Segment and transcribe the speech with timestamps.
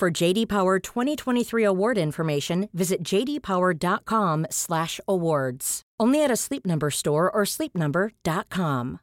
[0.00, 5.82] For JD Power 2023 award information, visit jdpower.com/awards.
[6.00, 8.98] Only at a Sleep Number store or sleepnumber.com.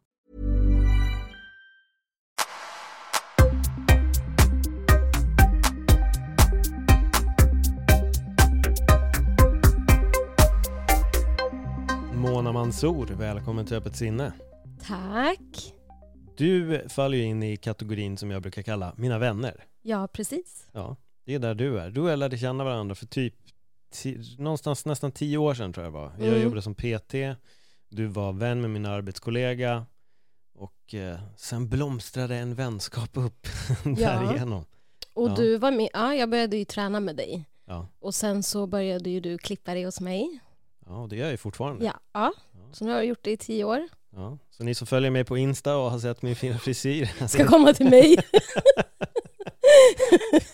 [12.14, 14.34] Mona Mansour, välkommen till Öppet sinne.
[14.88, 15.77] Tack.
[16.38, 19.66] Du faller ju in i kategorin som jag brukar kalla mina vänner.
[19.82, 20.68] Ja, precis.
[20.72, 21.90] Ja, det är där du är.
[21.90, 23.34] Du och jag lärde känna varandra för typ
[24.38, 26.12] någonstans nästan tio år sedan tror jag var.
[26.20, 26.42] Jag Mm.
[26.44, 27.14] jobbade som PT,
[27.90, 29.86] du var vän med min arbetskollega
[30.56, 33.48] och eh, sen blomstrade en vänskap upp
[33.84, 34.66] därigenom.
[35.14, 35.36] Och Ja.
[35.36, 37.46] du var med, ja, jag började ju träna med dig.
[37.66, 37.88] Ja.
[38.00, 40.40] Och sen så började ju du klippa dig hos mig.
[40.86, 41.86] ja, och det gör jag ju fortfarande.
[41.86, 42.00] Ja.
[42.14, 42.34] Ja.
[42.72, 43.88] så nu har jag gjort det i tio år.
[44.16, 44.38] Ja.
[44.50, 47.74] Så ni som följer mig på Insta och har sett min fina frisyr, Ska komma
[47.74, 48.16] till mig.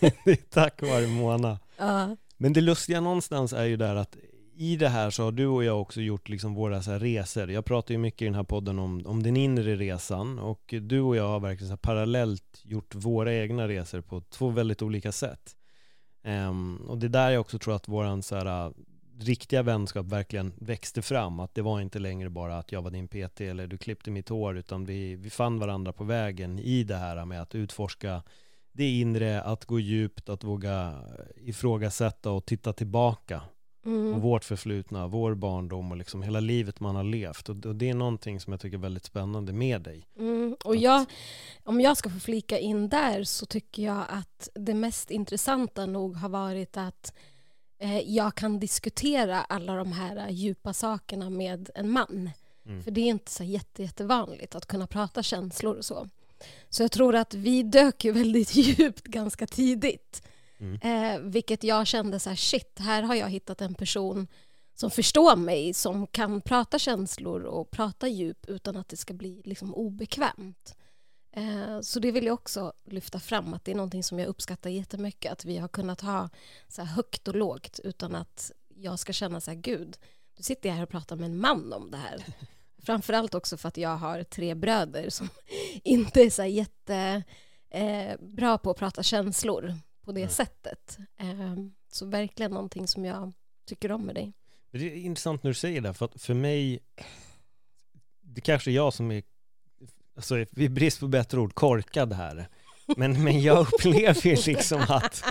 [0.24, 1.58] det är tack vare Mona.
[1.76, 2.16] ja.
[2.36, 4.16] Men det lustiga någonstans är ju där att
[4.56, 7.50] i det här så har du och jag också gjort liksom våra så resor.
[7.50, 11.00] Jag pratar ju mycket i den här podden om, om den inre resan och du
[11.00, 15.56] och jag har verkligen så parallellt gjort våra egna resor på två väldigt olika sätt.
[16.24, 18.72] Ehm, och det är där jag också tror att våran så här,
[19.18, 21.40] riktiga vänskap verkligen växte fram.
[21.40, 24.28] Att det var inte längre bara att jag var din PT eller du klippte mitt
[24.28, 28.22] hår utan vi, vi fann varandra på vägen i det här med att utforska
[28.72, 30.94] det inre, att gå djupt, att våga
[31.36, 33.40] ifrågasätta och titta tillbaka
[33.82, 34.20] på Mm.
[34.20, 37.48] vårt förflutna, vår barndom och liksom hela livet man har levt.
[37.48, 40.08] Och, och det är någonting som jag tycker är väldigt spännande med dig.
[40.18, 40.56] Mm.
[40.64, 41.04] Och jag,
[41.64, 46.16] om jag ska få flika in där så tycker jag att det mest intressanta nog
[46.16, 47.12] har varit att
[48.04, 52.30] jag kan diskutera alla de här eh, djupa sakerna med en man.
[52.66, 52.82] Mm.
[52.82, 56.08] För det är inte så jätte, jättevanligt att kunna prata känslor och så.
[56.68, 60.22] Så jag tror att vi dök ju väldigt djupt ganska tidigt.
[60.58, 60.80] Mm.
[60.82, 64.26] Eh, vilket jag kände så här, shit, här har jag hittat en person
[64.74, 69.42] som förstår mig, som kan prata känslor och prata djup utan att det ska bli
[69.44, 70.76] liksom obekvämt.
[71.36, 74.70] Eh, så det vill jag också lyfta fram, att det är någonting som jag uppskattar
[74.70, 76.30] jättemycket, att vi har kunnat ha
[76.68, 79.98] så högt och lågt utan att jag ska känna så här, gud,
[80.36, 82.24] du sitter jag här och pratar med en man om det här.
[82.82, 85.28] Framförallt också för att jag har tre bröder som
[85.84, 87.22] inte är så här jätte
[87.70, 89.74] eh, på att prata känslor
[90.04, 90.30] på det Nej.
[90.30, 90.98] sättet.
[91.16, 91.54] Eh,
[91.92, 93.32] så verkligen någonting som jag
[93.66, 94.32] tycker om med dig.
[94.70, 96.80] Det är intressant när du säger det, för att för mig,
[98.20, 99.22] det kanske är jag som är,
[100.16, 102.48] alltså i brist på bättre ord, korkad här.
[102.96, 105.24] Men, men jag upplever ju liksom att,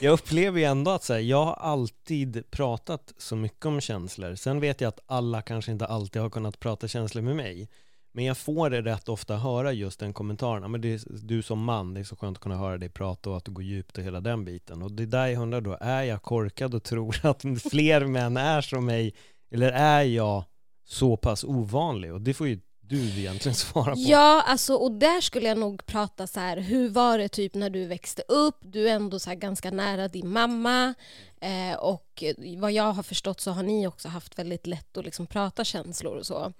[0.00, 4.34] jag upplever ju ändå att så här, jag har alltid pratat så mycket om känslor.
[4.34, 7.68] Sen vet jag att alla kanske inte alltid har kunnat prata känslor med mig.
[8.12, 11.64] Men jag får det rätt ofta höra just den kommentaren, men det är, du som
[11.64, 13.98] man, det är så skönt att kunna höra dig prata och att du går djupt
[13.98, 14.82] och hela den biten.
[14.82, 18.36] Och det är där jag undrar då, är jag korkad och tror att fler män
[18.36, 19.14] är som mig?
[19.50, 20.44] Eller är jag
[20.84, 22.12] så pass ovanlig?
[22.12, 24.00] Och det får ju du egentligen svara på.
[24.00, 27.70] Ja, alltså, och där skulle jag nog prata så här, hur var det typ när
[27.70, 28.56] du växte upp?
[28.60, 30.94] Du är ändå så ganska nära din mamma
[31.40, 32.24] eh, och
[32.58, 36.16] vad jag har förstått så har ni också haft väldigt lätt att liksom prata känslor
[36.16, 36.52] och så.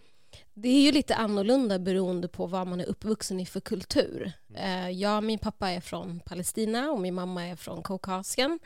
[0.54, 4.32] Det är ju lite annorlunda beroende på vad man är uppvuxen i för kultur.
[4.54, 8.58] Eh, jag, min pappa är från Palestina och min mamma är från Kaukasien.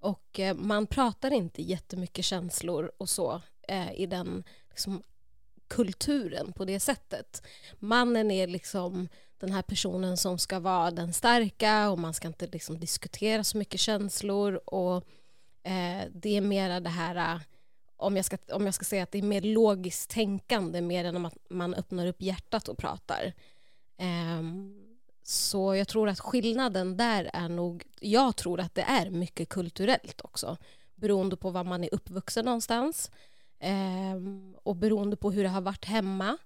[0.00, 5.02] Och eh, man pratar inte jättemycket känslor och så eh, i den liksom,
[5.72, 7.42] kulturen på det sättet.
[7.78, 12.46] Mannen är liksom den här personen som ska vara den starka och man ska inte
[12.46, 14.96] liksom diskutera så mycket känslor och
[15.62, 17.40] eh, det är mera det här eh,
[17.96, 21.26] om jag, ska, om jag ska säga att det är mer logiskt tänkande mer än
[21.26, 23.32] att man öppnar upp hjärtat och pratar.
[23.98, 24.42] Eh,
[25.22, 30.20] så jag tror att skillnaden där är nog, jag tror att det är mycket kulturellt
[30.24, 30.56] också,
[30.94, 33.10] beroende på var man är uppvuxen någonstans
[33.62, 36.38] Ehm, och beroende på hur det har varit hemma.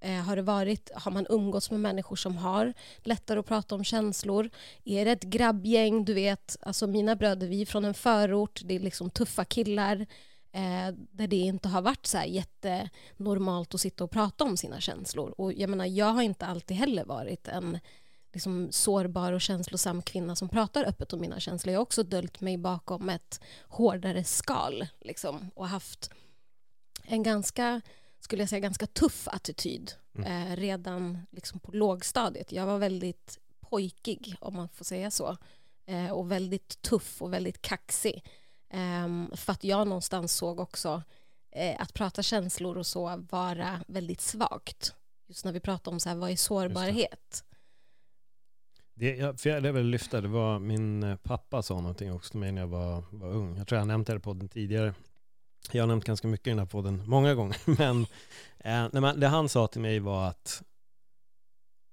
[0.00, 3.84] Eh, har, det varit, har man umgåtts med människor som har lättare att prata om
[3.84, 4.50] känslor?
[4.84, 6.04] Är det ett grabbgäng?
[6.04, 10.06] Du vet, alltså mina bröder, vi är från en förort, det är liksom tuffa killar
[10.52, 14.80] eh, där det inte har varit så här jättenormalt att sitta och prata om sina
[14.80, 15.34] känslor.
[15.38, 17.78] Och jag menar, jag har inte alltid heller varit en
[18.32, 21.72] liksom sårbar och känslosam kvinna som pratar öppet om mina känslor.
[21.72, 26.10] Jag har också döljt mig bakom ett hårdare skal liksom, och haft
[27.08, 27.80] en ganska,
[28.20, 30.52] skulle jag säga, ganska tuff attityd Mm.
[30.52, 32.52] eh, redan liksom på lågstadiet.
[32.52, 35.36] Jag var väldigt pojkig, om man får säga så.
[35.86, 38.24] Eh, och väldigt tuff och väldigt kaxig.
[38.70, 41.02] Ehm, för att jag någonstans såg också
[41.50, 44.94] eh, att prata känslor och så vara väldigt svagt.
[45.28, 47.44] Just när vi pratar om så här, vad är sårbarhet?
[48.94, 52.52] Det, jag, för jag lyfta, det var min eh, pappa sa någonting också till mig
[52.52, 53.56] när jag var, var ung.
[53.56, 54.94] Jag tror jag nämnt det på podden tidigare.
[55.74, 57.56] Jag har nämnt ganska mycket i den här podden många gånger.
[57.78, 58.06] Men,
[58.58, 60.62] eh, det han sa till mig var att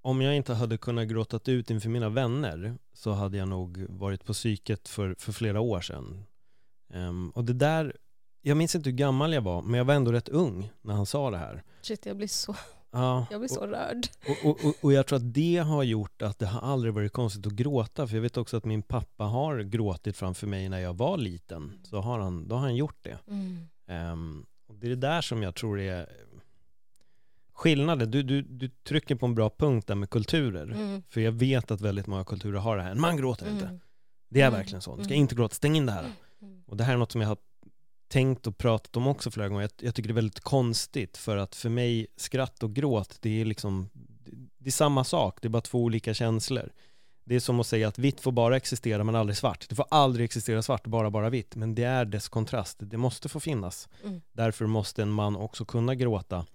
[0.02, 4.26] om jag inte hade kunnat gråta ut inför mina vänner så hade jag nog varit
[4.26, 6.26] på psyket för, för flera år sedan.
[6.94, 7.98] Um, och det där,
[8.42, 11.06] jag minns inte hur gammal jag var, men jag var ändå rätt ung när han
[11.06, 11.64] sa det här.
[11.82, 12.56] Shit, jag blir så,
[12.94, 14.08] Ja, jag blir så rörd.
[14.28, 17.14] och, och, och, och jag tror att det har gjort att det har aldrig varit
[17.14, 18.08] konstigt att gråta.
[18.08, 21.72] För jag vet också att min pappa har gråtit framför mig när jag var liten.
[21.84, 23.18] Så har han, då har han gjort det.
[23.28, 23.68] Mm.
[23.88, 26.10] Ehm, och det är det där som jag tror är
[27.54, 28.12] skillnaden.
[28.12, 30.64] Du, du, du trycker på en bra punkt där med kulturer.
[30.72, 31.04] Mm.
[31.10, 32.96] För jag vet att väldigt många kulturer har det här.
[32.96, 33.66] Man gråter inte.
[33.66, 33.80] Mm.
[34.30, 34.60] Det är Mm.
[34.60, 34.96] verkligen så.
[34.96, 35.22] Du ska Mm.
[35.22, 35.56] inte gråta.
[35.56, 36.06] Stäng in det här.
[36.42, 36.64] Mm.
[36.68, 37.38] Och det här är något som jag har
[38.14, 39.62] tänkt och pratat om också flera gånger.
[39.62, 43.42] Jag, jag tycker det är väldigt konstigt för att för mig skratt och gråt det
[43.42, 43.90] är liksom
[44.58, 46.72] det är samma sak, det är bara två olika känslor.
[47.26, 49.66] Det är som att säga att vitt får bara existera men aldrig svart.
[49.70, 51.56] Det får aldrig existera svart, bara bara vitt.
[51.56, 53.90] Men det är dess kontrast, det måste få finnas.
[54.04, 54.22] Mm.
[54.32, 56.46] Därför måste en man också kunna gråta.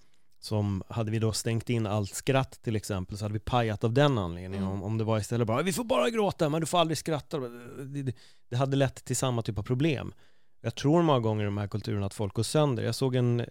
[0.41, 3.93] Som hade vi då stängt in allt skratt till exempel så hade vi pajat av
[3.93, 4.67] den anledningen.
[4.67, 4.75] Mm.
[4.75, 7.39] Om, om det var istället bara vi får bara gråta men du får aldrig skratta.
[7.39, 8.17] Det, det,
[8.49, 10.13] det hade lett till samma typ av problem.
[10.61, 12.83] Jag tror många gånger i de här kulturerna att folk går sönder.
[12.83, 13.45] Jag såg en,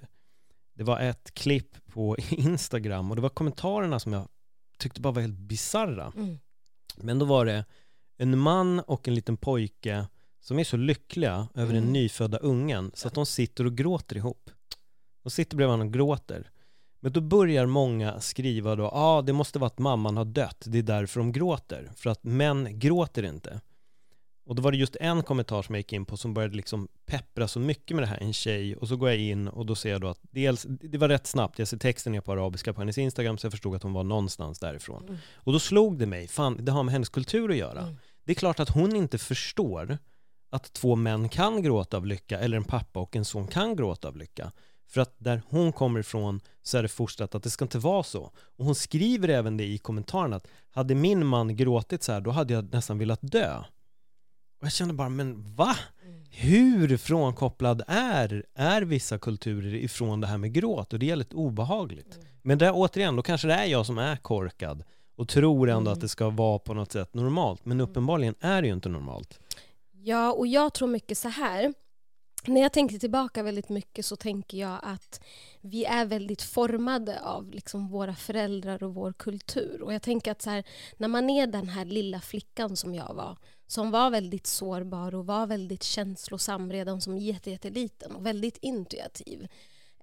[0.74, 4.28] det var ett klipp på Instagram och det var kommentarerna som jag
[4.78, 6.12] tyckte bara var helt bizarra.
[6.16, 6.40] Mm.
[6.98, 7.66] Men då var det
[8.18, 10.08] en man och en liten pojke
[10.40, 11.94] som är så lyckliga över den Mm.
[11.94, 14.50] nyfödda ungen så att de sitter och gråter ihop.
[15.24, 16.52] De sitter bredvid varandra och gråter.
[17.00, 20.64] Men då börjar många skriva då, ja ah, det måste vara att mamman har dött,
[20.68, 21.92] det är därför de gråter.
[21.96, 23.62] För att män gråter inte.
[24.48, 26.88] Och då var det just en kommentar som jag gick in på som började liksom
[27.06, 28.76] peppra så mycket med det här, en tjej.
[28.76, 31.28] Och så går jag in och då ser jag då att dels, det var rätt
[31.28, 33.94] snabbt, jag ser texten ner på arabiska på hennes Instagram så jag förstod att hon
[33.94, 35.04] var någonstans därifrån.
[35.04, 35.18] Mm.
[35.36, 37.82] Och då slog det mig, fan det har med hennes kultur att göra.
[37.82, 37.96] Mm.
[38.24, 39.98] Det är klart att hon inte förstår
[40.50, 44.08] att två män kan gråta av lycka eller en pappa och en son kan gråta
[44.08, 44.52] av lycka.
[44.88, 48.04] För att där hon kommer ifrån så är det fostrat att det ska inte vara
[48.04, 48.32] så.
[48.58, 52.32] Och hon skriver även det i kommentaren att hade min man gråtit så här då
[52.32, 53.64] hade jag nästan velat dö.
[54.60, 55.76] Och jag kände bara, men va?
[56.06, 56.22] Mm.
[56.32, 60.94] Hur frånkopplad är, är vissa kulturer ifrån det här med gråt?
[60.94, 62.16] Och det är lite obehagligt.
[62.16, 62.28] Mm.
[62.42, 64.84] Men där, återigen, då kanske det är jag som är korkad
[65.18, 65.94] och tror ändå Mm.
[65.94, 67.66] att det ska vara på något sätt normalt.
[67.66, 69.40] Men uppenbarligen är det ju inte normalt.
[70.04, 71.74] Ja, och jag tror mycket så här.
[72.48, 75.22] När jag tänker tillbaka väldigt mycket så tänker jag att
[75.62, 79.82] vi är väldigt formade av liksom våra föräldrar och vår kultur.
[79.82, 80.64] Och jag tänker att så här,
[80.98, 85.26] när man är den här lilla flickan som jag var, som var väldigt sårbar och
[85.26, 89.48] var väldigt känslosam redan som jätte- jätteliten och väldigt intuitiv.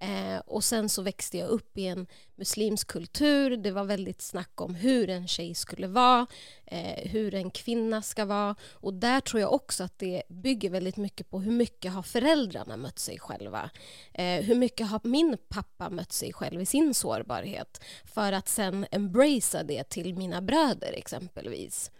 [0.04, 3.56] Eh, och sen så växte jag upp i en muslimsk kultur.
[3.56, 6.26] Det var väldigt snack om hur en tjej skulle vara,
[6.66, 8.56] eh, hur en kvinna ska vara.
[8.72, 12.76] Och där tror jag också att det bygger väldigt mycket på hur mycket har föräldrarna
[12.76, 13.70] mött sig själva.
[14.14, 18.86] Eh, hur mycket har min pappa mött sig själv i sin sårbarhet för att sen
[18.90, 21.90] embracea det till mina bröder exempelvis.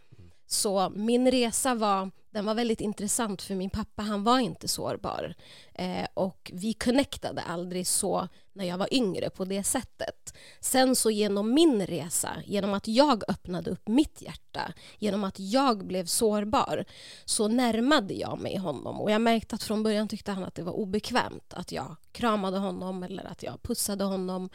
[0.55, 5.35] Så min resa var, den var väldigt intressant för min pappa han var inte sårbar.
[5.75, 10.35] Eh, och vi connectade aldrig så när jag var yngre på det sättet.
[10.61, 15.87] Sen så genom min resa, genom att jag öppnade upp mitt hjärta, genom att jag
[15.87, 16.85] blev sårbar,
[17.25, 19.01] så närmade jag mig honom.
[19.01, 22.59] Och jag märkte att från början tyckte han att det var obekvämt att jag kramade
[22.59, 24.51] honom eller att jag pussade honom.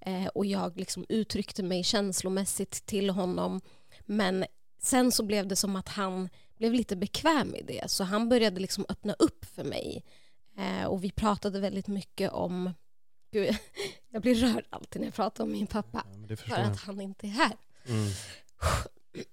[0.00, 3.60] Eh, och jag liksom uttryckte mig känslomässigt till honom.
[4.06, 4.44] Men
[4.78, 7.90] sen så blev det som att han blev lite bekväm i det.
[7.90, 10.04] Så han började liksom öppna upp för mig.
[10.56, 12.74] Eh, och vi pratade väldigt mycket om...
[13.32, 13.56] Gud,
[14.08, 16.06] jag blir rörd alltid när jag pratar om min pappa.
[16.28, 16.60] Ja, För jag.
[16.60, 17.56] att han inte är här.
[17.86, 18.08] Mm.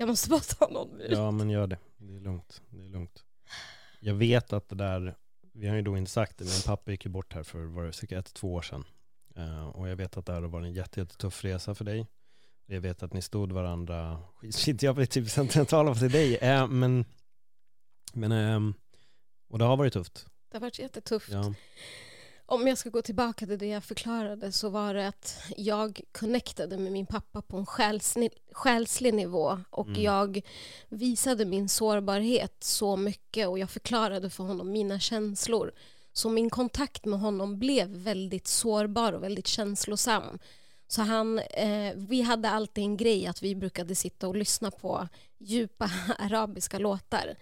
[0.00, 1.12] Jag måste bara ta någon minut.
[1.12, 1.78] Ja, men gör det.
[1.96, 2.62] Det är lugnt.
[2.70, 3.24] Det är lugnt.
[4.00, 5.16] Jag vet att det där,
[5.52, 7.84] vi har ju då inte sagt det, men pappa gick ju bort här för var
[7.84, 8.84] det cirka ett, två år sedan.
[9.36, 12.06] Eh, och jag vet att det här har varit en jätte, jättetuff resa för dig.
[12.70, 16.66] Jag vet att ni stod varandra, skit jag blir typ sentimental av till dig, eh,
[16.66, 17.04] men,
[18.12, 18.74] men ehm,
[19.48, 20.26] och det har varit tufft.
[20.50, 21.28] Det har varit jättetufft.
[21.28, 21.54] Ja.
[22.46, 26.78] Om jag ska gå tillbaka till det jag förklarade så var det att jag connectade
[26.78, 30.02] med min pappa på en själsni, själslig nivå och Mm.
[30.02, 30.40] jag
[30.88, 35.72] visade min sårbarhet så mycket och jag förklarade för honom mina känslor.
[36.12, 40.38] Så min kontakt med honom blev väldigt sårbar och väldigt känslosam.
[40.88, 45.08] Så han, eh, vi hade alltid en grej att vi brukade sitta och lyssna på
[45.38, 47.36] djupa arabiska låtar.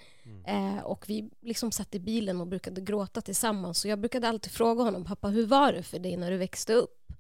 [0.47, 3.79] Eh, och vi liksom satt i bilen och brukade gråta tillsammans.
[3.79, 6.73] Så jag brukade alltid fråga honom, pappa hur var det för dig när du växte
[6.73, 7.13] upp?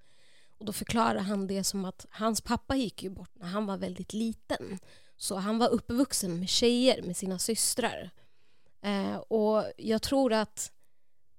[0.58, 3.76] Och då förklarade han det som att hans pappa gick ju bort när han var
[3.76, 4.78] väldigt liten.
[5.16, 8.10] Så han var uppvuxen med tjejer, med sina systrar.
[8.82, 10.72] Eh, och jag tror att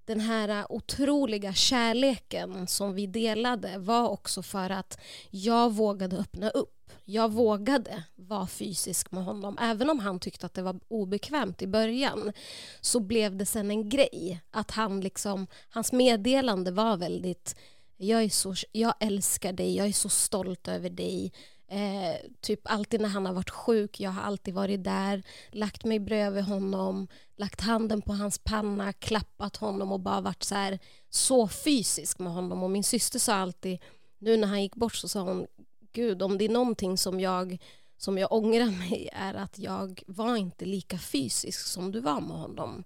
[0.07, 4.99] den här äh, otroliga kärleken som vi delade var också för att
[5.29, 6.73] jag vågade öppna upp.
[7.05, 9.57] Jag vågade vara fysisk med honom.
[9.61, 12.33] Även om han tyckte att det var obekvämt i början
[12.81, 14.41] så blev det sen en grej.
[14.51, 17.55] Att han liksom, hans meddelande var väldigt
[17.97, 21.31] jag, är så, jag älskar dig, jag är så stolt över dig.
[21.69, 25.99] Eh, typ alltid när han har varit sjuk, jag har alltid varit där, lagt mig
[25.99, 31.47] bredvid honom, lagt handen på hans panna, klappat honom och bara varit så här så
[31.47, 32.63] fysisk med honom.
[32.63, 33.79] Och min syster sa alltid,
[34.17, 35.47] nu när han gick bort så sa hon,
[35.91, 37.57] gud om det är någonting som jag,
[37.97, 42.37] som jag ångrar mig är att jag var inte lika fysisk som du var med
[42.37, 42.83] honom.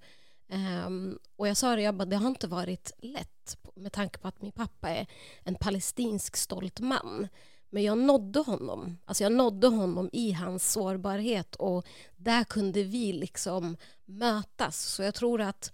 [0.86, 4.28] Um, och jag sa det, jag bara, det har inte varit lätt med tanke på
[4.28, 5.08] att min pappa är
[5.44, 7.28] en palestinsk stolt man.
[7.74, 8.98] Men jag nådde honom.
[9.06, 11.86] Alltså jag nådde honom i hans sårbarhet och
[12.16, 14.82] där kunde vi liksom mötas.
[14.82, 15.72] Så jag tror att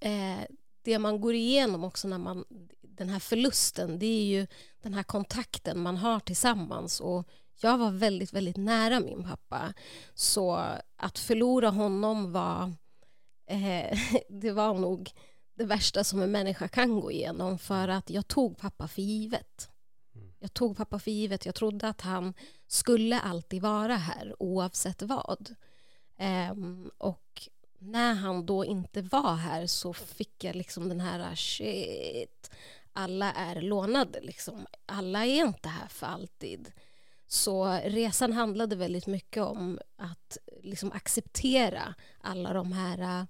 [0.00, 0.40] eh,
[0.82, 2.44] det man går igenom också när man
[2.80, 4.46] den här förlusten, det är ju
[4.82, 7.28] den här kontakten man har tillsammans och
[7.60, 9.74] jag var väldigt, väldigt nära min pappa.
[10.14, 12.72] Så att förlora honom var
[13.46, 15.10] eh, det var nog
[15.54, 19.70] det värsta som en människa kan gå igenom för att jag tog pappa för givet.
[20.46, 21.46] Jag tog pappa för givet.
[21.46, 22.34] Jag trodde att han
[22.66, 25.54] skulle alltid vara här oavsett vad.
[26.50, 27.48] Um, och
[27.78, 32.50] när han då inte var här så fick jag liksom den här ah, shit,
[32.92, 34.66] alla är lånade liksom.
[34.86, 36.72] Alla är inte här för alltid.
[37.26, 43.26] Så resan handlade väldigt mycket om att liksom acceptera alla de här ah,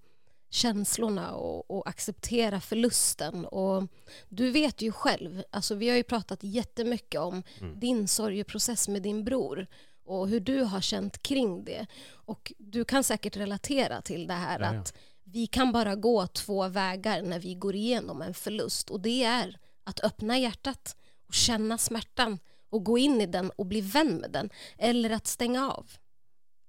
[0.50, 3.44] känslorna och, och acceptera förlusten.
[3.44, 3.84] Och
[4.28, 7.80] du vet ju själv, alltså vi har ju pratat jättemycket om Mm.
[7.80, 9.66] din sorgeprocess med din bror
[10.04, 11.86] och hur du har känt kring det.
[12.10, 14.80] Och du kan säkert relatera till det här Ja, ja.
[14.80, 19.24] att vi kan bara gå två vägar när vi går igenom en förlust och det
[19.24, 20.96] är att öppna hjärtat
[21.28, 22.38] och känna smärtan
[22.70, 25.90] och gå in i den och bli vän med den eller att stänga av.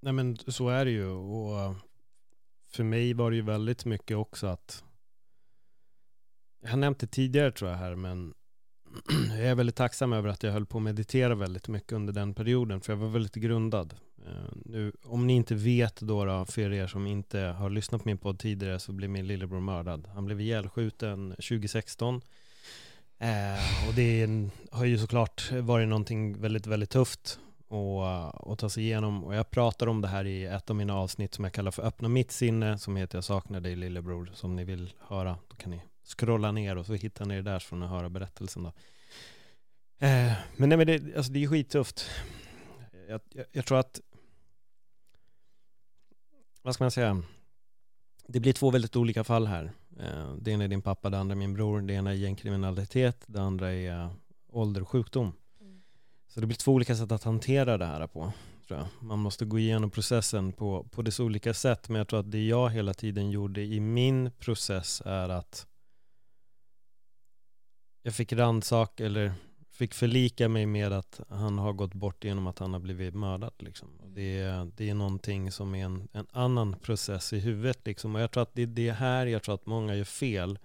[0.02, 1.74] Nej men så är det ju och
[2.78, 4.84] för mig var det ju väldigt mycket också att
[6.62, 8.34] jag har nämnt det tidigare tror jag här men
[9.30, 12.34] jag är väldigt tacksam över att jag höll på att meditera väldigt mycket under den
[12.34, 13.94] perioden för jag var väldigt grundad.
[14.26, 18.08] Eh, nu, om ni inte vet då, då för er som inte har lyssnat på
[18.08, 20.06] min podd tidigare så blev min lillebror mördad.
[20.06, 22.20] Han blev ihjälskjuten 2016
[23.20, 28.68] Eh, och det är har ju såklart varit någonting väldigt, väldigt tufft och, och ta
[28.68, 29.24] sig igenom.
[29.24, 31.82] Och jag pratar om det här i ett av mina avsnitt som jag kallar för
[31.82, 35.38] Öppna mitt sinne, som heter Jag saknar dig lillebror, som ni vill höra.
[35.48, 38.08] Då kan ni scrolla ner och så hittar ni det där så får ni höra
[38.08, 38.68] berättelsen då.
[40.06, 42.06] Eh, men nej men det, alltså det är skittufft.
[43.08, 44.00] Jag, jag, jag tror att,
[46.62, 47.22] vad ska man säga,
[48.26, 49.72] det blir två väldigt olika fall här.
[50.00, 51.80] Eh, Det ena är din pappa, det andra är min bror.
[51.80, 54.10] Det ena är gängkriminalitet, det andra är eh,
[54.48, 55.32] ålder och sjukdom.
[56.38, 58.32] Så det blir två olika sätt att hantera det här på.
[58.68, 58.88] Tror jag.
[59.00, 61.88] Man måste gå igenom processen på, på dess olika sätt.
[61.88, 65.66] Men jag tror att det jag hela tiden gjorde i min process är att
[68.02, 69.32] jag fick rannsak eller
[69.70, 73.52] fick förlika mig med att han har gått bort genom att han har blivit mördad.
[73.58, 73.88] Liksom.
[74.00, 77.86] Och det, är, det är någonting som är en, en annan process i huvudet.
[77.86, 78.14] Liksom.
[78.14, 80.58] Och jag tror att det är det här jag tror att många gör fel.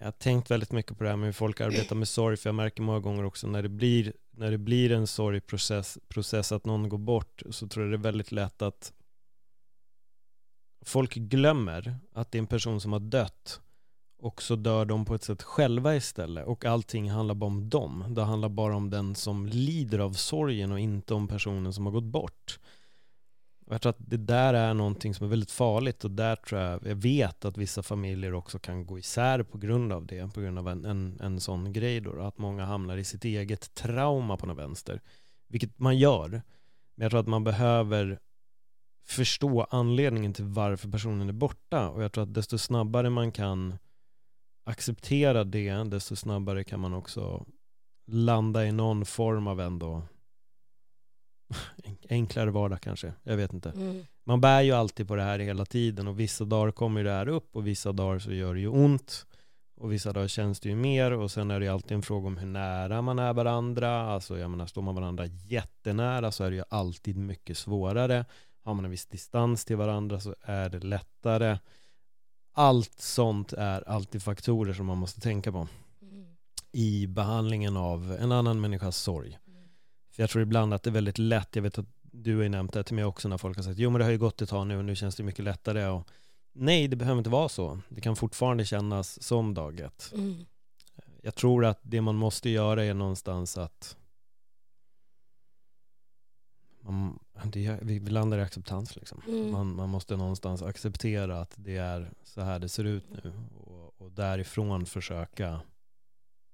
[0.00, 2.48] Jag har tänkt väldigt mycket på det här med hur folk arbetar med sorg, för
[2.48, 6.64] jag märker många gånger också när det blir, när det blir en sorgprocess, process att
[6.64, 8.92] någon går bort, så tror jag det är väldigt lätt att
[10.84, 13.60] folk glömmer att det är en person som har dött
[14.18, 18.04] och så dör de på ett sätt själva istället och allting handlar bara om dem.
[18.08, 21.92] Det handlar bara om den som lider av sorgen och inte om personen som har
[21.92, 22.58] gått bort.
[23.70, 26.60] Och jag tror att det där är någonting som är väldigt farligt och där tror
[26.60, 30.40] jag, jag vet att vissa familjer också kan gå isär på grund av det, på
[30.40, 34.36] grund av en, en, en sån grej då, att många hamnar i sitt eget trauma
[34.36, 35.00] på något vänster.
[35.48, 36.42] Vilket man gör, men
[37.04, 38.18] jag tror att man behöver
[39.06, 43.78] förstå anledningen till varför personen är borta och jag tror att desto snabbare man kan
[44.64, 47.46] acceptera det, desto snabbare kan man också
[48.06, 50.02] landa i någon form av ändå
[52.08, 53.12] enklare vardag kanske.
[53.22, 53.70] Jag vet inte.
[53.70, 54.06] Mm.
[54.24, 57.28] Man bär ju alltid på det här hela tiden och vissa dagar kommer det här
[57.28, 59.26] upp och vissa dagar så gör det ju ont.
[59.76, 62.26] Och vissa dagar känns det ju mer och sen är det ju alltid en fråga
[62.26, 64.00] om hur nära man är varandra.
[64.00, 68.24] Alltså jag menar, står man varandra jättenära så är det ju alltid mycket svårare.
[68.62, 71.58] Har man en viss distans till varandra så är det lättare.
[72.52, 75.68] Allt sånt är alltid faktorer som man måste tänka på
[76.02, 76.24] Mm.
[76.72, 79.38] i behandlingen av en annan människas sorg.
[80.10, 82.48] För jag tror ibland att det är väldigt lätt, jag vet att du har ju
[82.48, 84.42] nämnt det till mig också när folk har sagt jo men det har ju gått
[84.42, 86.08] ett tag nu och nu känns det mycket lättare och
[86.52, 87.80] nej det behöver inte vara så.
[87.88, 90.12] Det kan fortfarande kännas som dag ett.
[90.14, 90.44] Mm.
[91.22, 93.96] Jag tror att det man måste göra är någonstans att
[96.80, 99.22] man, det, vi landar i acceptans liksom.
[99.28, 99.50] Mm.
[99.50, 104.00] Man, man måste någonstans acceptera att det är så här det ser ut nu och,
[104.00, 105.60] och därifrån försöka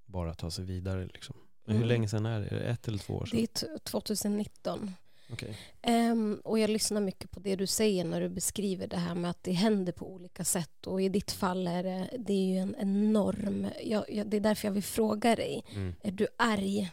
[0.05, 1.37] bara ta sig vidare liksom.
[1.67, 1.89] Men hur Mm.
[1.89, 2.47] länge sedan är det?
[2.47, 3.37] Är det ett eller två år sedan?
[3.39, 4.91] Det är t- 2019.
[5.33, 5.59] Okej.
[5.83, 9.31] Ehm, och jag lyssnar mycket på det du säger när du beskriver det här med
[9.31, 10.87] att det händer på olika sätt.
[10.87, 13.67] Och i ditt fall är det, det är ju en enorm...
[13.85, 15.65] Jag, jag, det är därför jag vill fråga dig.
[15.75, 15.95] Mm.
[16.03, 16.93] Är du arg?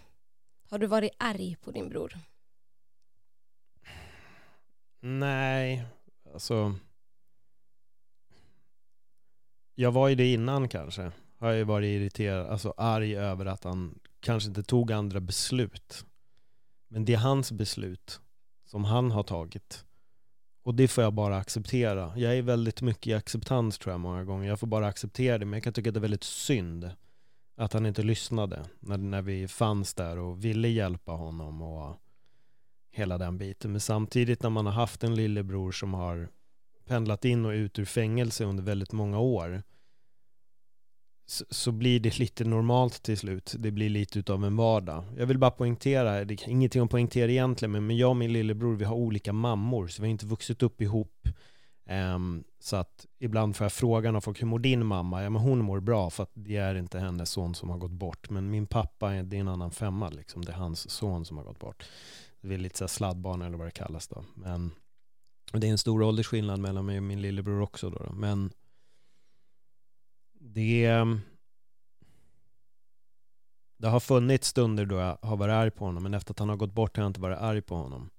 [0.70, 2.18] Har du varit arg på din bror?
[5.00, 5.84] Nej,
[6.34, 6.76] alltså.
[9.76, 11.12] Jag var ju det innan kanske.
[11.38, 16.06] Har jag ju varit irriterad, alltså arg över att han kanske inte tog andra beslut.
[16.90, 18.20] Men det är hans beslut
[18.66, 19.86] som han har tagit.
[20.64, 22.14] Och det får jag bara acceptera.
[22.18, 24.48] Jag är väldigt mycket i acceptans tror jag många gånger.
[24.48, 25.46] Jag får bara acceptera det.
[25.46, 26.92] Men jag kan tycka att det är väldigt synd
[27.58, 31.98] att han inte lyssnade när, när vi fanns där och ville hjälpa honom och
[32.92, 33.72] hela den biten.
[33.72, 36.30] Men samtidigt när man har haft en lillebror som har
[36.86, 39.64] pendlat in och ut ur fängelse under väldigt många år
[41.26, 43.56] så, blir det lite normalt till slut.
[43.60, 45.04] Det blir lite utav en vardag.
[45.18, 48.76] Jag vill bara poängtera, det är ingenting att poängtera egentligen, men, jag och min lillebror
[48.76, 51.28] vi har olika mammor så vi har inte vuxit upp ihop.
[51.90, 55.24] Um, så att ibland får jag frågan av folk, hur mår din mamma?
[55.24, 57.92] Ja men hon mår bra för att det är inte hennes son som har gått
[57.92, 58.30] bort.
[58.30, 60.46] Men min pappa, det är en annan femma liksom.
[60.46, 61.90] Det är hans son som har gått bort.
[62.42, 64.24] Det är lite så sladdbarn eller vad det kallas då.
[64.36, 64.72] Men
[65.54, 67.98] det är en stor åldersskillnad mellan mig och min lillebror också då.
[67.98, 68.14] då.
[68.14, 68.52] Men
[70.44, 71.06] det
[73.78, 76.50] det har funnits stunder då jag har varit arg på honom men efter att han
[76.50, 78.10] har gått bort har jag inte varit arg på honom.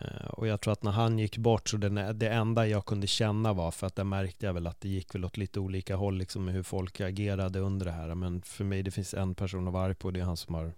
[0.00, 3.06] Eh, och jag tror att när han gick bort så det, det enda jag kunde
[3.06, 5.96] känna var för att där märkte jag väl att det gick väl åt lite olika
[5.96, 8.14] håll liksom med hur folk agerade under det här.
[8.14, 10.54] Men för mig det finns en person att vara arg på det är han som
[10.54, 10.72] har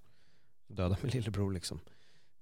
[0.66, 1.80] dödat min lillebror liksom.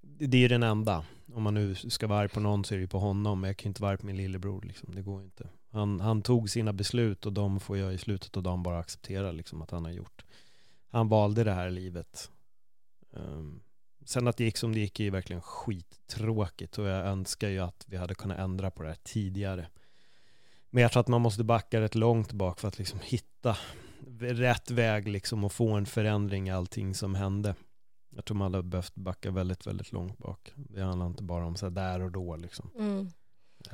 [0.01, 1.05] Det är ju den enda.
[1.33, 3.41] Om man nu ska vara arg på någon så är det ju på honom.
[3.41, 4.95] Men jag kan ju inte vara arg på min lillebror liksom.
[4.95, 5.47] Det går ju inte.
[5.71, 9.31] Han, han tog sina beslut och de får jag i slutet av dagen bara acceptera
[9.31, 10.25] liksom att han har gjort.
[10.89, 12.31] Han valde det här livet.
[13.11, 13.61] Um,
[14.05, 17.59] sen att det gick som det gick är ju verkligen skittråkigt och jag önskar ju
[17.59, 19.67] att vi hade kunnat ändra på det här tidigare.
[20.69, 23.57] Men jag tror att man måste backa rätt långt bak för att liksom hitta
[24.19, 27.55] rätt väg liksom och få en förändring i allting som hände.
[28.09, 30.51] Jag tror man hade behövt backa väldigt, väldigt långt bak.
[30.55, 32.71] Det handlar inte bara om så där och då liksom.
[32.75, 33.11] Mm.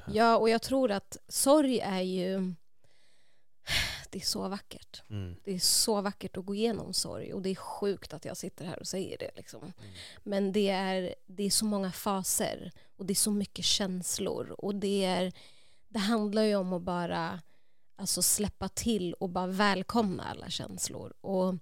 [0.07, 2.53] Ja, och jag tror att sorg är ju...
[4.09, 5.03] Det är så vackert.
[5.09, 5.35] Mm.
[5.43, 8.65] Det är så vackert att gå igenom sorg och det är sjukt att jag sitter
[8.65, 9.31] här och säger det.
[9.35, 9.61] Liksom.
[9.61, 9.73] Mm.
[10.23, 14.75] Men det är, det är så många faser och det är så mycket känslor och
[14.75, 15.33] det, är,
[15.87, 17.41] det handlar ju om att bara
[17.95, 21.13] alltså, släppa till och bara välkomna alla känslor.
[21.21, 21.55] Och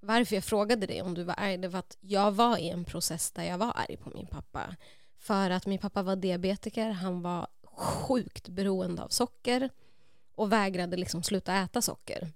[0.00, 2.84] varför jag frågade dig om du var arg, det var att jag var i en
[2.84, 4.76] process där jag var arg på min pappa.
[5.16, 7.46] För att min pappa var diabetiker, han var
[7.78, 9.70] sjukt beroende av socker
[10.34, 12.32] och vägrade liksom sluta äta socker.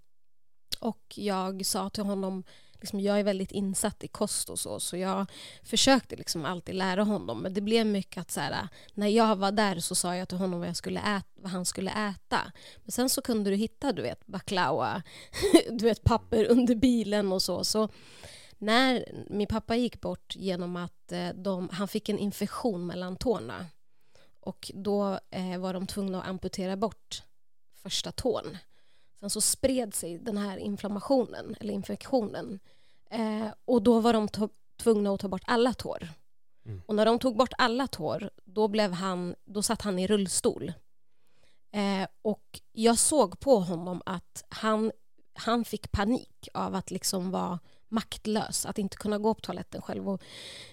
[0.80, 2.44] Och jag sa till honom,
[2.80, 5.26] liksom, jag är väldigt insatt i kost och så, så jag
[5.62, 7.42] försökte liksom alltid lära honom.
[7.42, 10.38] Men det blev mycket att så här, när jag var där så sa jag till
[10.38, 12.52] honom vad, jag skulle äta, vad han skulle äta.
[12.76, 15.02] Men sen så kunde du hitta, du vet, baklawa,
[15.70, 17.64] du vet, papper under bilen och så.
[17.64, 17.88] Så
[18.58, 23.66] när min pappa gick bort genom att eh, de, han fick en infektion mellan tårna
[24.42, 27.22] och då eh, var de tvungna att amputera bort
[27.74, 28.58] första tån.
[29.20, 32.60] Sen så spred sig den här inflammationen, eller infektionen.
[33.10, 34.28] Eh, och då var de
[34.76, 36.08] tvungna att ta bort alla tår.
[36.66, 36.82] Mm.
[36.86, 40.72] Och när de tog bort alla tår, då, blev han, då satt han i rullstol.
[41.70, 44.92] Eh, och jag såg på honom att han,
[45.34, 50.08] han fick panik av att liksom vara maktlös, att inte kunna gå på toaletten själv.
[50.08, 50.22] Och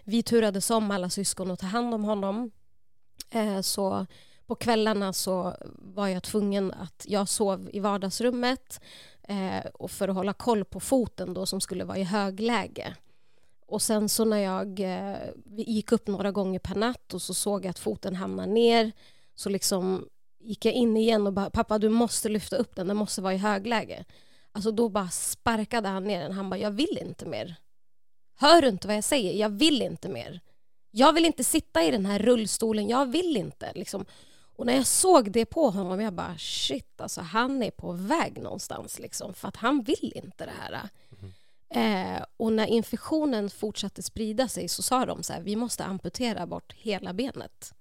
[0.03, 2.51] vi turades om alla syskon att ta hand om honom.
[3.29, 4.05] Eh, så
[4.45, 8.81] på kvällarna så var jag tvungen att jag sov i vardagsrummet
[9.23, 12.95] eh, och för att hålla koll på foten då som skulle vara i högläge.
[13.67, 17.65] Och sen så när jag eh, gick upp några gånger per natt och så såg
[17.65, 18.91] jag att foten hamnade ner
[19.35, 22.97] så liksom gick jag in igen och bara pappa du måste lyfta upp den, den
[22.97, 24.05] måste vara i högläge.
[24.51, 26.31] Alltså då bara sparkade han ner den.
[26.31, 27.55] Han bara jag vill inte mer.
[28.35, 29.33] Hör du inte vad jag säger?
[29.33, 30.41] Jag vill inte mer.
[30.91, 33.71] Jag vill inte sitta i den här rullstolen, jag vill inte.
[33.75, 34.05] Liksom.
[34.59, 38.41] Och när jag såg det på honom, jag bara shit, alltså han är på väg
[38.41, 40.89] någonstans liksom, för att han vill inte det här.
[41.21, 42.15] Mm.
[42.17, 46.47] Eh, och när infektionen fortsatte sprida sig så sa de så här, vi måste amputera
[46.47, 47.73] bort hela benet.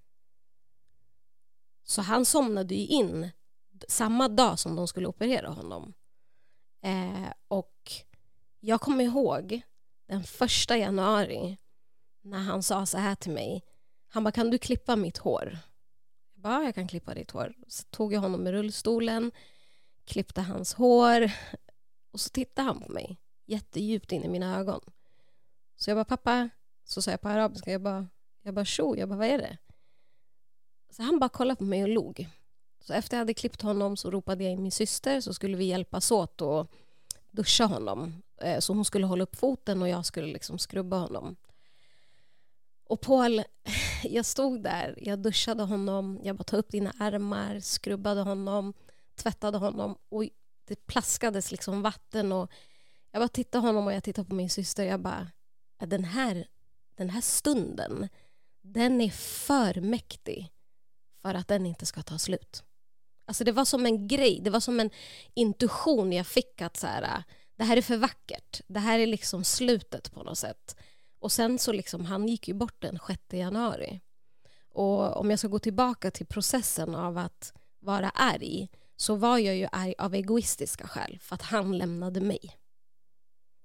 [1.85, 3.31] Så han somnade ju in
[3.89, 5.95] samma dag som de skulle operera honom.
[6.83, 7.93] Eh, och
[8.61, 9.61] jag kommer ihåg
[10.07, 11.57] den första januari
[12.23, 13.65] när han sa så här till mig.
[14.09, 15.59] Han bara, kan du klippa mitt hår?
[16.35, 17.55] Jag bara, jag kan klippa ditt hår.
[17.69, 19.33] Så tog jag honom i rullstolen,
[20.05, 21.33] klippte hans hår
[22.13, 24.81] och så tittade han på mig jättedjupt in i mina ögon.
[25.77, 26.49] Så jag bara, pappa,
[26.85, 28.09] så sa jag på arabiska, jag bara,
[28.43, 29.59] jag bara, tjo, jag bara, vad är det?
[30.91, 32.29] Så han bara kollade på mig och log.
[32.81, 35.65] Så efter jag hade klippt honom så ropade jag in min syster så skulle vi
[35.65, 36.73] hjälpas åt och
[37.31, 38.23] duscha honom.
[38.37, 41.37] Eh, så hon skulle hålla upp foten och jag skulle liksom skrubba honom.
[42.89, 43.43] Och Paul,
[44.05, 48.75] jag stod där, jag duschade honom, jag bara tog upp dina armar, skrubbade honom,
[49.17, 50.25] tvättade honom och
[50.65, 52.53] det plaskades liksom vatten och
[53.11, 55.31] jag bara tittade honom och jag tittade på min syster och jag bara,
[55.79, 56.47] den här,
[56.97, 58.09] den här stunden,
[58.63, 60.53] den är för mäktig
[61.23, 62.65] för att den inte ska ta slut.
[63.27, 64.91] Alltså det var som en grej, det var som en
[65.35, 67.23] intuition jag fick att så här,
[67.57, 70.77] det här är för vackert, det här är liksom slutet på något sätt.
[71.21, 74.01] Och sen så liksom, han gick ju bort den 6 januari.
[74.71, 79.57] Och om jag ska gå tillbaka till processen av att vara arg så var jag
[79.57, 82.57] ju arg av egoistiska skäl för att han lämnade mig.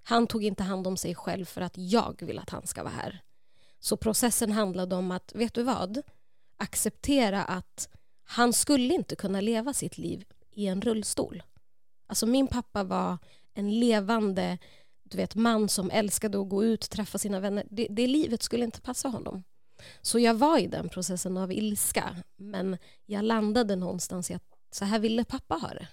[0.04, 2.94] Han tog inte hand om sig själv för att jag vill att han ska vara
[2.94, 3.22] här.
[3.80, 6.02] Så processen handlade om att, vet du vad?
[6.58, 7.90] Acceptera att
[8.24, 11.44] han skulle inte kunna leva sitt liv i en rullstol.
[12.08, 13.18] Alltså min pappa var
[13.54, 14.58] en levande
[15.14, 17.66] du vet, man som älskade att gå ut, och träffa sina vänner.
[17.70, 19.44] Det, det livet skulle inte passa honom.
[20.02, 24.86] Så jag var i den processen av ilska, men jag landade någonstans i att så
[24.86, 25.88] här ville pappa ha det.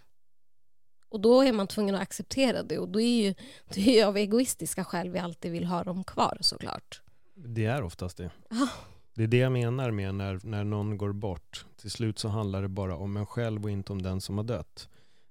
[1.08, 3.34] Och då är man tvungen att acceptera det och då är ju,
[3.74, 7.02] det är ju av egoistiska skäl vi alltid vill ha dem kvar såklart.
[7.34, 8.30] Det är oftast det.
[8.50, 8.68] Ah.
[9.14, 11.66] Det är det jag menar med när, när någon går bort.
[11.76, 14.44] Till slut så handlar det bara om en själv och inte om den som har
[14.44, 14.88] dött.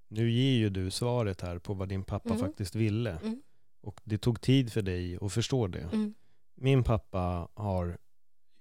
[0.08, 2.42] Nu ger ju du svaret här på vad din pappa mm.
[2.42, 3.12] faktiskt ville.
[3.12, 3.42] Mm.
[3.82, 5.80] Och det tog tid för dig att förstå det.
[5.80, 6.14] Mm.
[6.56, 7.98] Min pappa har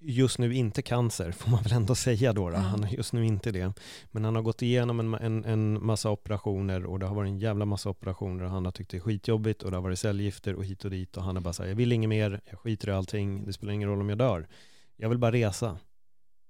[0.01, 2.51] just nu inte cancer, får man väl ändå säga då.
[2.51, 2.57] då.
[2.57, 2.69] Mm.
[2.69, 3.73] Han har just nu inte det.
[4.11, 7.39] Men han har gått igenom en, en, en, massa operationer och det har varit en
[7.39, 10.55] jävla massa operationer och han har tyckt det är skitjobbigt och det har varit cellgifter
[10.55, 12.89] och hit och dit och han har bara sagt jag vill inget mer, jag skiter
[12.89, 14.49] i allting, det spelar ingen roll om jag dör.
[14.97, 15.79] Jag vill bara resa.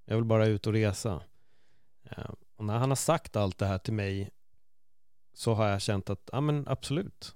[0.04, 1.22] Jag vill bara ut och resa.
[2.11, 4.31] Eh, och när han har sagt allt det här till mig
[5.35, 7.35] så har jag känt att, ja men absolut,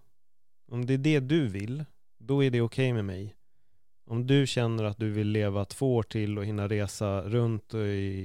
[0.72, 1.84] om det är det du vill,
[2.18, 3.34] då är det okej okay med mig.
[4.06, 7.78] Om du känner att du vill leva två år till och hinna resa runt, i,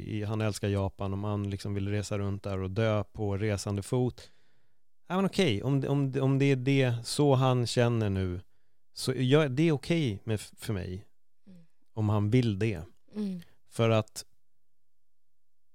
[0.07, 3.83] i, han älskar Japan, om han liksom vill resa runt där och dö på resande
[3.83, 4.31] fot.
[5.07, 5.89] Ja men okej, okay.
[5.89, 8.41] om, om, om det är det, så han känner nu,
[8.93, 11.05] så jag, det är okej okay för mig.
[11.47, 11.65] Mm.
[11.93, 12.81] Om han vill det.
[13.15, 13.41] Mm.
[13.69, 14.25] För att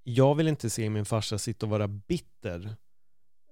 [0.03, 2.77] jag vill inte se min farsa sitta och vara bitter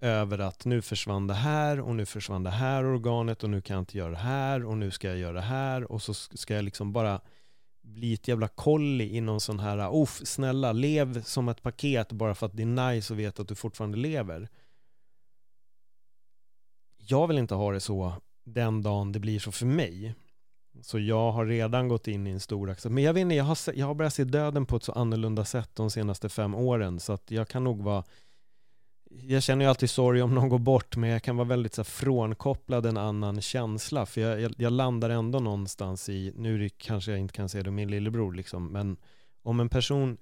[0.00, 3.74] över att nu försvann det här och nu försvann det här organet och nu kan
[3.74, 6.54] jag inte göra det här och nu ska jag göra det här och så ska
[6.54, 7.20] jag liksom bara
[7.82, 12.12] bli ett jävla kolli i någon sån här, ah, off, snälla, lev som ett paket
[12.12, 14.48] bara för att det är nice att veta att du fortfarande lever.
[16.96, 18.12] Jag vill inte ha det så
[18.44, 20.14] den dagen det blir så för mig.
[20.82, 22.92] Så jag har redan gått in i en stor accept.
[22.92, 25.44] Men jag vet inte, jag har, jag har börjat se döden på ett så annorlunda
[25.44, 28.04] sätt de senaste fem åren så att jag kan nog vara
[29.10, 31.80] jag känner ju alltid sorg om någon går bort men jag kan vara väldigt så
[31.80, 36.68] här, frånkopplad en annan känsla för jag, jag, jag, landar ändå någonstans i, nu det,
[36.68, 38.96] kanske jag inte kan säga det min lillebror liksom, men
[39.42, 40.18] om en person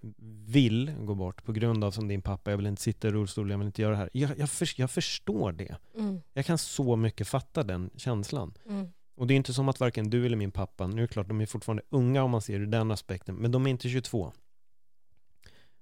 [0.47, 3.51] vill gå bort på grund av som din pappa, jag vill inte sitta i rullstol,
[3.51, 4.11] jag vill inte göra det här.
[4.13, 5.77] Jag, jag, för, jag förstår det.
[5.95, 6.21] Mm.
[6.33, 8.55] Jag kan så mycket fatta den känslan.
[8.69, 8.87] Mm.
[9.17, 11.29] Och det är inte som att varken du eller min pappa, nu är det klart
[11.29, 13.89] de är fortfarande unga om man ser det ur den aspekten, men de är inte
[13.89, 14.33] 22.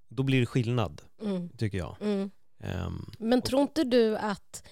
[0.08, 1.48] Då blir det skillnad, mm.
[1.48, 1.96] tycker jag.
[2.58, 4.68] Um, Men tror inte du att,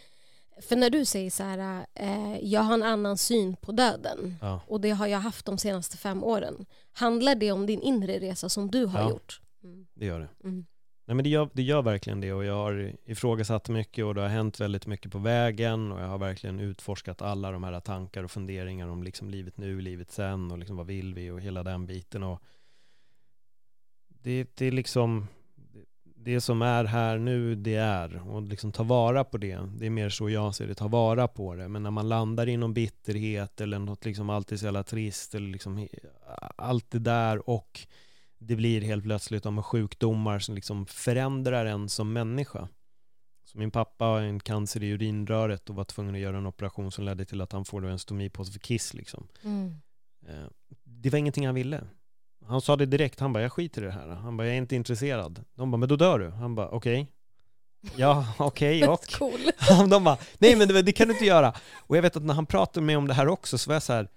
[0.68, 4.60] för när du säger så här, eh, jag har en annan syn på döden ja.
[4.66, 6.66] och det har jag haft de senaste fem åren.
[6.92, 9.40] Handlar det om din inre resa som du har ja, gjort?
[9.64, 9.86] Mm.
[9.94, 10.28] det gör det.
[10.44, 10.64] Mm.
[11.06, 14.20] Nej, men det, gör, det gör verkligen det och jag har ifrågasatt mycket och det
[14.20, 18.24] har hänt väldigt mycket på vägen och jag har verkligen utforskat alla de här tankar
[18.24, 21.62] och funderingar om liksom livet nu, livet sen och liksom vad vill vi och hela
[21.62, 22.22] den biten.
[22.22, 22.42] Och
[24.08, 25.26] det, det är liksom
[26.24, 28.28] det som är här nu, det är.
[28.28, 29.58] Och liksom ta vara på det.
[29.76, 31.68] Det är mer så jag ser det, ta vara på det.
[31.68, 35.48] Men när man landar i någon bitterhet eller något liksom alltid så jävla trist eller
[35.48, 35.88] liksom
[36.56, 37.86] allt det där och
[38.38, 42.68] det blir helt plötsligt de sjukdomar som liksom förändrar en som människa.
[43.44, 46.92] Så min pappa har en cancer i urinröret och var tvungen att göra en operation
[46.92, 49.26] som ledde till att han får en stomipåse för kiss liksom.
[49.42, 49.74] Mm.
[50.28, 50.46] Eh,
[50.84, 51.84] det var ingenting han ville.
[52.46, 54.08] Han sa det direkt, han bara jag skiter i det här.
[54.08, 55.44] Han bara jag är inte intresserad.
[55.54, 56.30] De bara men då dör du.
[56.30, 57.02] Han bara okej.
[57.02, 57.06] Okay.
[57.96, 59.06] Ja, okej okay, och?
[59.18, 59.40] Cool.
[59.90, 61.54] De bara nej men det, det, kan du inte göra.
[61.76, 63.74] Och jag vet att när han pratade med mig om det här också så var
[63.74, 64.08] jag så här,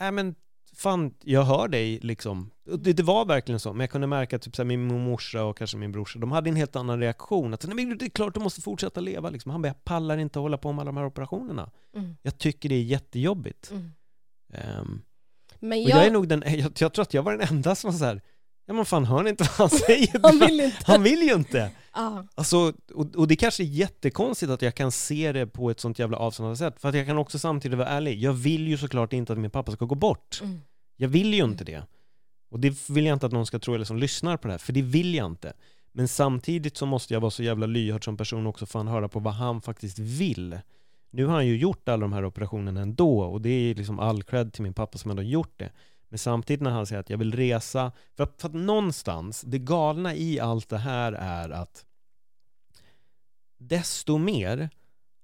[0.00, 0.34] nej men
[0.76, 2.50] fan, jag hör dig liksom.
[2.78, 5.44] Det, det, var verkligen så, men jag kunde märka att typ, så här, min morsa
[5.44, 7.54] och kanske min brorsa, de hade en helt annan reaktion.
[7.54, 9.30] Att, Nej, men det är klart du måste fortsätta leva.
[9.30, 9.50] Liksom.
[9.50, 11.70] Han bara, jag pallar inte att hålla på med alla de här operationerna.
[11.96, 12.16] Mm.
[12.22, 13.70] Jag tycker det är jättejobbigt.
[13.70, 13.90] Mm.
[14.80, 15.02] Um,
[15.60, 15.90] men jag...
[15.90, 16.06] jag...
[16.06, 18.20] är nog den, jag, jag, tror att jag var den enda som var så här,
[18.66, 20.20] ja men fan hör ni inte vad han säger?
[20.22, 20.78] han vill inte.
[20.84, 21.70] Han vill ju inte.
[21.90, 22.22] Ah.
[22.34, 25.98] Alltså, och, och det kanske är jättekonstigt att jag kan se det på ett sånt
[25.98, 29.12] jävla avsnärt sätt, för att jag kan också samtidigt vara ärlig, jag vill ju såklart
[29.12, 30.40] inte att min pappa ska gå bort.
[30.42, 30.60] Mm.
[30.96, 31.82] Jag vill ju inte det.
[32.50, 34.58] Och det vill jag inte att någon ska tro eller som lyssnar på det här,
[34.58, 35.52] för det vill jag inte.
[35.92, 39.08] Men samtidigt så måste jag vara så jävla lyhörd som person också för att höra
[39.08, 40.58] på vad han faktiskt vill.
[41.10, 44.22] Nu har han ju gjort alla de här operationerna ändå och det är liksom all
[44.22, 45.72] cred till min pappa som ändå gjort det.
[46.08, 49.58] Men samtidigt när han säger att jag vill resa, för att, för att någonstans, det
[49.58, 51.84] galna i allt det här är att
[53.58, 54.70] desto mer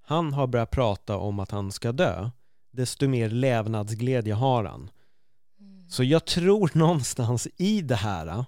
[0.03, 2.31] han har börjat prata om att han ska dö,
[2.73, 4.91] desto mer lävnadsglädje har han.
[5.89, 8.45] Så jag tror någonstans i det här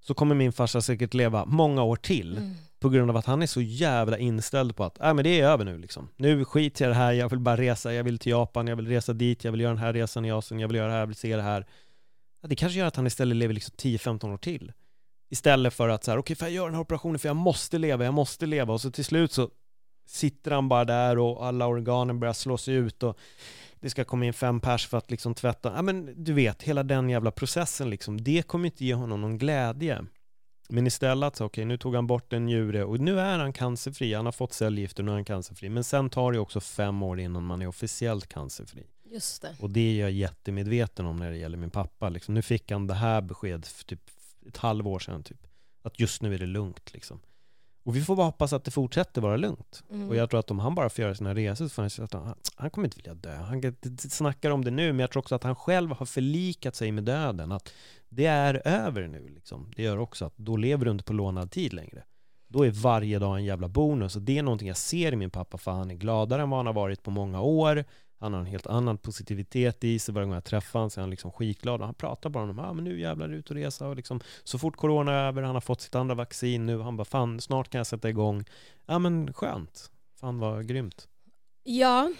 [0.00, 3.42] så kommer min farsa säkert leva många år till mm på grund av att han
[3.42, 6.08] är så jävla inställd på att äh, men det är över nu liksom.
[6.16, 8.76] Nu skiter jag i det här, jag vill bara resa, jag vill till Japan, jag
[8.76, 10.92] vill resa dit, jag vill göra den här resan i Asien, jag vill göra det
[10.92, 11.66] här, jag vill se det här.
[12.42, 14.72] Ja, det kanske gör att han istället lever liksom 10-15 år till.
[15.30, 17.36] Istället för att så här, okej, okay, får jag göra den här operationen för jag
[17.36, 19.50] måste leva, jag måste leva och så till slut så
[20.06, 23.18] sitter han bara där och alla organen börjar slås ut och
[23.80, 26.82] det ska komma in fem pers för att liksom tvätta, ja men du vet, hela
[26.82, 30.06] den jävla processen liksom, det kommer inte ge honom någon glädje.
[30.72, 34.14] Men istället okej, okay, nu tog han bort en njure och nu är han cancerfri,
[34.14, 35.68] han har fått cellgifter och nu är han cancerfri.
[35.68, 38.86] Men sen tar det också fem år innan man är officiellt cancerfri.
[39.04, 39.56] Just det.
[39.60, 42.08] Och det är jag jättemedveten om när det gäller min pappa.
[42.08, 44.10] Liksom, nu fick han det här beskedet för typ
[44.46, 45.46] ett halvår sedan, typ.
[45.82, 47.20] Att just nu är det lugnt liksom.
[47.84, 49.82] Och vi får bara hoppas att det fortsätter vara lugnt.
[49.90, 50.08] Mm.
[50.08, 52.12] Och jag tror att om han bara får göra sina resor så får han att
[52.12, 53.36] han, han kommer inte vilja dö.
[53.36, 56.92] Han snackar om det nu, men jag tror också att han själv har förlikat sig
[56.92, 57.52] med döden.
[57.52, 57.72] Att
[58.14, 59.72] det är över nu liksom.
[59.76, 62.04] Det gör också att då lever du inte på lånad tid längre.
[62.48, 65.30] Då är varje dag en jävla bonus och det är någonting jag ser i min
[65.30, 67.84] pappa för han är gladare än vad han har varit på många år.
[68.18, 70.14] Han har en helt annan positivitet i sig.
[70.14, 71.80] Varje gång jag träffar honom så är han liksom skitglad.
[71.80, 73.88] Och han pratar bara om ah, men nu jävlar ut och resa.
[73.88, 76.80] Och liksom, så fort corona är över, han har fått sitt andra vaccin nu.
[76.80, 78.44] Han bara fan, snart kan jag sätta igång.
[78.86, 79.90] Ja men skönt.
[80.20, 81.08] Fan vad grymt.
[81.62, 82.12] Ja,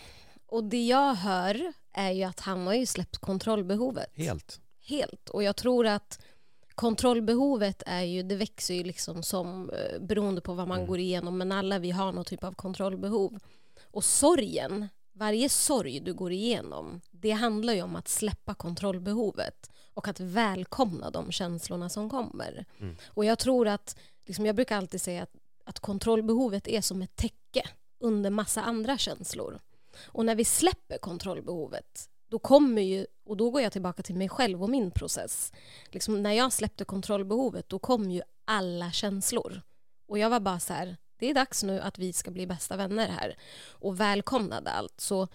[0.46, 4.10] och det jag hör är ju att han har ju släppt kontrollbehovet.
[4.14, 4.60] Helt.
[4.84, 5.28] Helt.
[5.28, 6.22] Och jag tror att
[6.74, 10.88] kontrollbehovet är ju, det växer ju liksom som eh, beroende på vad man mm.
[10.88, 11.38] går igenom.
[11.38, 13.38] Men alla vi har någon typ av kontrollbehov.
[13.90, 20.08] Och sorgen varje sorg du går igenom, det handlar ju om att släppa kontrollbehovet och
[20.08, 22.64] att välkomna de känslorna som kommer.
[22.80, 22.96] Mm.
[23.06, 27.16] Och jag tror att, liksom, jag brukar alltid säga att, att kontrollbehovet är som ett
[27.16, 27.62] täcke
[28.00, 29.58] under massa andra känslor.
[30.04, 34.28] Och när vi släpper kontrollbehovet, då kommer ju, och då går jag tillbaka till mig
[34.28, 35.52] själv och min process.
[35.86, 39.62] Liksom, när jag släppte kontrollbehovet, då kom ju alla känslor.
[40.08, 42.76] Och jag var bara så här, det är dags nu att vi ska bli bästa
[42.76, 43.36] vänner här
[43.70, 45.00] och välkomnade allt.
[45.00, 45.28] Så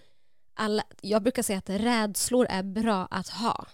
[0.53, 3.65] alla, jag brukar säga att rädslor är bra att ha.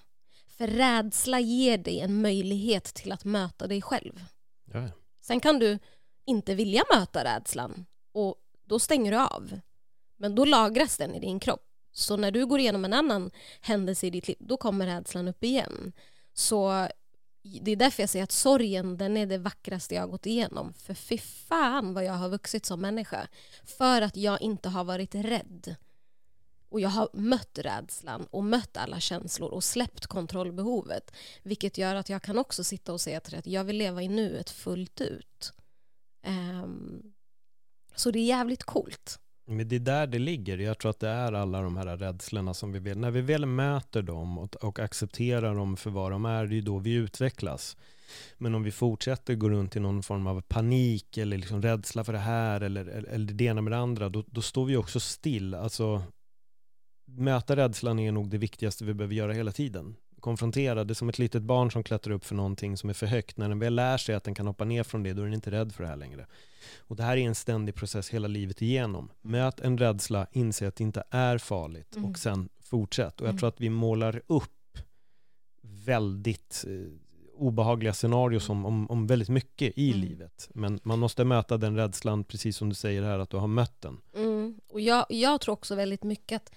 [0.48, 4.26] För rädsla ger dig en möjlighet till att möta dig själv.
[4.74, 4.90] Ja.
[5.22, 5.80] Sen kan du
[6.26, 9.60] inte vilja möta rädslan och då stänger du av.
[10.18, 11.73] Men då lagras den i din kropp.
[11.94, 15.44] Så när du går igenom en annan händelse i ditt liv, då kommer rädslan upp
[15.44, 15.94] igen.
[16.34, 16.88] Så
[17.62, 20.74] det är därför jag säger att sorgen den är det vackraste jag har gått igenom.
[20.74, 23.28] För fy fan vad jag har vuxit som människa.
[23.64, 25.76] För att jag inte har varit rädd.
[26.70, 31.12] Och jag har mött rädslan och mött alla känslor och släppt kontrollbehovet.
[31.44, 34.08] Vilket gör att jag kan också sitta och säga till att jag vill leva i
[34.08, 35.54] nuet fullt ut.
[36.28, 37.14] Um,
[37.96, 39.20] så det är jävligt coolt.
[39.46, 40.58] Men det är där det ligger.
[40.58, 42.98] Jag tror att det är alla de här rädslorna som vi vill.
[42.98, 46.62] När vi väl möter dem och, och accepterar dem för vad de är, det är
[46.62, 47.78] då vi utvecklas.
[48.38, 52.14] Men om vi fortsätter gå runt i någon form av panik eller liksom rädsla för
[52.14, 55.54] det här eller, eller det ena med det andra, då, då står vi också still.
[55.54, 56.04] Alltså,
[57.06, 59.96] möta rädslan är nog det viktigaste vi behöver göra hela tiden.
[60.24, 63.06] Konfrontera, det är som ett litet barn som klättrar upp för någonting som är för
[63.06, 63.38] högt.
[63.38, 65.34] När den väl lär sig att den kan hoppa ner från det, då är den
[65.34, 66.28] inte rädd för det här längre.
[66.78, 69.12] Och det här är en ständig process hela livet igenom.
[69.22, 72.10] Möt en rädsla, inse att det inte är farligt mm.
[72.10, 73.22] och sen fortsätt.
[73.22, 73.40] Och jag mm.
[73.40, 74.78] tror att vi målar upp
[75.62, 76.94] väldigt eh,
[77.36, 80.02] obehagliga scenarier som, om, om väldigt mycket i mm.
[80.02, 80.50] livet.
[80.54, 83.82] Men man måste möta den rädslan, precis som du säger här, att du har mött
[83.82, 84.02] den.
[84.16, 84.60] Mm.
[84.68, 86.52] Och jag, jag tror också väldigt mycket att,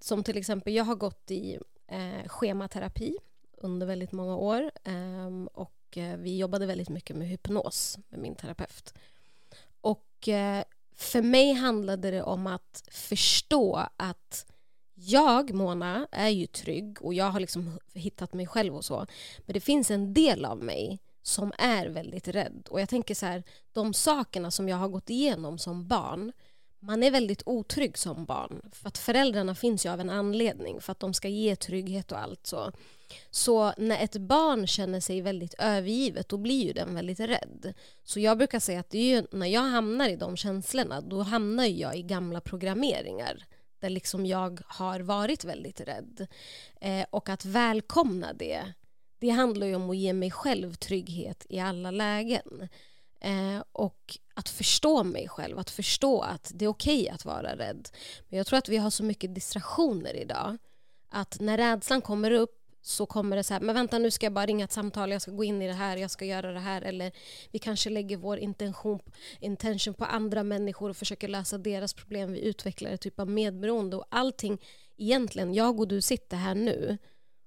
[0.00, 3.16] som till exempel, jag har gått i eh, schematerapi
[3.56, 8.34] under väldigt många år eh, och eh, vi jobbade väldigt mycket med hypnos med min
[8.34, 8.94] terapeut.
[9.80, 10.64] Och eh,
[10.96, 14.46] för mig handlade det om att förstå att
[14.94, 19.06] jag, Mona, är ju trygg och jag har liksom hittat mig själv och så.
[19.38, 22.68] Men det finns en del av mig som är väldigt rädd.
[22.70, 26.32] Och jag tänker så här, de sakerna som jag har gått igenom som barn,
[26.80, 28.60] man är väldigt otrygg som barn.
[28.72, 32.18] För att föräldrarna finns ju av en anledning, för att de ska ge trygghet och
[32.18, 32.72] allt så.
[33.30, 37.74] Så när ett barn känner sig väldigt övergivet, då blir ju den väldigt rädd.
[38.04, 41.22] Så jag brukar säga att det är ju, när jag hamnar i de känslorna, då
[41.22, 43.44] hamnar jag i gamla programmeringar
[43.80, 46.26] där liksom jag har varit väldigt rädd.
[46.80, 48.72] Eh, och att välkomna det,
[49.18, 52.68] det handlar ju om att ge mig själv trygghet i alla lägen.
[53.20, 57.56] Eh, och att förstå mig själv, att förstå att det är okej okay att vara
[57.56, 57.88] rädd.
[58.28, 60.58] Men jag tror att vi har så mycket distraktioner idag
[61.08, 64.32] att när rädslan kommer upp så kommer det så här, men vänta nu ska jag
[64.32, 66.60] bara ringa ett samtal, jag ska gå in i det här, jag ska göra det
[66.60, 66.82] här.
[66.82, 67.12] Eller
[67.50, 69.00] vi kanske lägger vår intention,
[69.40, 72.32] intention på andra människor och försöker lösa deras problem.
[72.32, 74.58] Vi utvecklar ett typ av medberoende och allting,
[74.96, 76.98] egentligen, jag och du sitter här nu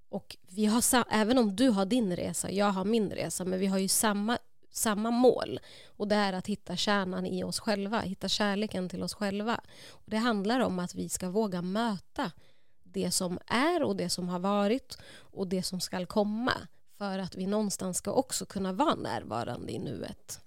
[0.10, 3.68] och vi har, även om du har din resa, jag har min resa, men vi
[3.68, 4.38] har ju samma,
[4.72, 5.60] samma mål.
[5.86, 9.62] Och det är att hitta kärnan i oss själva, hitta kärleken till oss själva.
[9.90, 12.32] Och det handlar om att vi ska våga möta
[12.84, 16.54] det som är och det som har varit och det som ska komma
[16.98, 20.40] för att vi någonstans ska också kunna vara närvarande i nuet.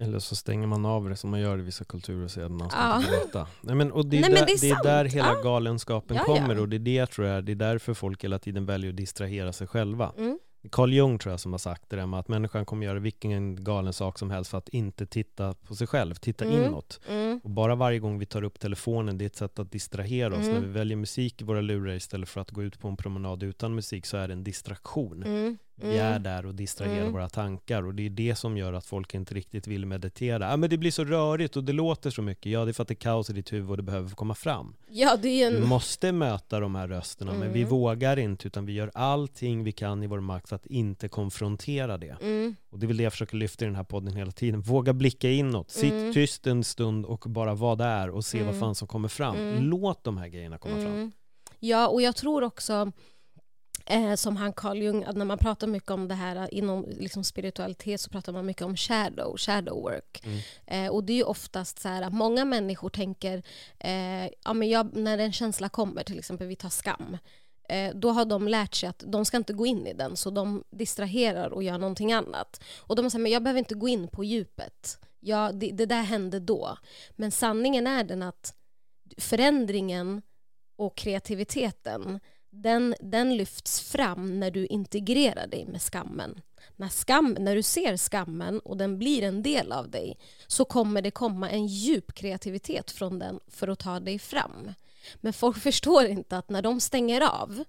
[0.00, 2.52] Eller så stänger man av det som man gör i vissa kulturer och säger att
[2.52, 3.22] man ska ja.
[3.24, 3.46] inte.
[3.60, 5.42] Nej, men, och det, är Nej, där, det, är det, är där hela ja.
[5.42, 8.38] galenskapen ja, kommer och det är det jag tror är, det är därför folk hela
[8.38, 10.12] tiden väljer att distrahera sig själva.
[10.18, 10.38] Mm.
[10.70, 13.64] Carl Jung tror jag som har sagt det där med att människan kommer göra vilken
[13.64, 16.64] galen sak som helst för att inte titta på sig själv, titta mm.
[16.64, 17.00] inåt.
[17.08, 17.40] Mm.
[17.44, 20.46] Och bara varje gång vi tar upp telefonen, det är ett sätt att distrahera oss.
[20.46, 20.54] Mm.
[20.54, 23.42] När vi väljer musik i våra lurar istället för att gå ut på en promenad
[23.42, 25.24] utan musik så är det en distraktion.
[25.82, 26.22] Vi är mm.
[26.22, 27.12] där och distraherar mm.
[27.12, 30.52] våra tankar och det är det som gör att folk inte riktigt vill meditera.
[30.52, 32.52] Ah, men det blir så rörigt och det låter så mycket.
[32.52, 34.34] Ja, det är för att det är kaos i ditt huvud och det behöver komma
[34.34, 34.74] fram.
[34.88, 35.60] Ja, det är en...
[35.60, 37.40] Vi måste möta de här rösterna, mm.
[37.40, 37.70] men vi mm.
[37.70, 42.16] vågar inte utan vi gör allting vi kan i vår makt att inte konfrontera det.
[42.20, 42.56] Mm.
[42.70, 44.60] Och det är väl det jag försöker lyfta i den här podden hela tiden.
[44.60, 46.14] Våga blicka inåt, sitt mm.
[46.14, 49.36] tyst en stund och bara vara där och se vad fan som kommer fram.
[49.58, 51.12] Låt de här grejerna komma fram.
[51.60, 52.92] Ja, och jag tror också
[53.86, 57.24] Eh, som han Carl Jung, när man pratar mycket om det här eh, inom liksom
[57.24, 60.22] spiritualitet så pratar man mycket om shadow, shadow work.
[60.24, 60.38] Mm.
[60.66, 63.42] Eh, och det är ju oftast så här att många människor tänker,
[63.78, 67.18] eh, ja, men jag, när en känsla kommer, till exempel vi tar skam,
[67.68, 70.30] eh, då har de lärt sig att de ska inte gå in i den så
[70.30, 72.62] de distraherar och gör någonting annat.
[72.78, 74.98] Och de säger, men jag behöver inte gå in på djupet.
[75.20, 76.78] Ja, det, det där hände då.
[77.16, 78.54] Men sanningen är den att
[79.18, 80.22] förändringen
[80.76, 86.40] och kreativiteten den, den lyfts fram när du integrerar dig med skammen.
[86.76, 91.02] När, skam, när du ser skammen och den blir en del av dig så kommer
[91.02, 94.72] det komma en djup kreativitet från den för att ta dig fram.
[95.16, 97.64] Men folk förstår inte att när de stänger av,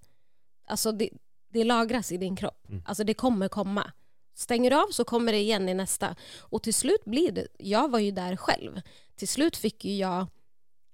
[0.68, 1.10] alltså det,
[1.50, 2.70] det lagras i din kropp.
[2.70, 2.84] Mm.
[2.86, 3.92] Alltså det kommer komma.
[4.34, 6.16] Stänger av så kommer det igen i nästa.
[6.40, 8.82] Och till slut blir det, jag var ju där själv.
[9.16, 10.28] Till slut fick ju jag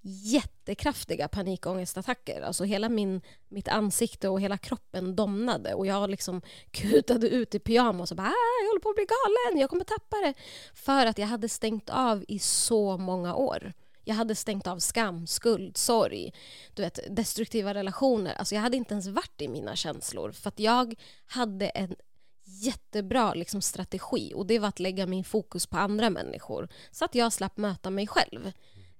[0.07, 2.41] jättekraftiga panikångestattacker.
[2.41, 6.41] Alltså hela min, mitt ansikte och hela kroppen domnade och jag liksom
[6.71, 9.83] kutade ut i pyjamas och bara ah, jag håller på att bli galen, jag kommer
[9.83, 10.33] tappa det.
[10.73, 13.73] För att jag hade stängt av i så många år.
[14.03, 16.33] Jag hade stängt av skam, skuld, sorg,
[16.73, 18.33] du vet, destruktiva relationer.
[18.33, 20.95] Alltså jag hade inte ens varit i mina känslor för att jag
[21.25, 21.95] hade en
[22.43, 27.15] jättebra liksom, strategi och det var att lägga min fokus på andra människor så att
[27.15, 28.51] jag slapp möta mig själv.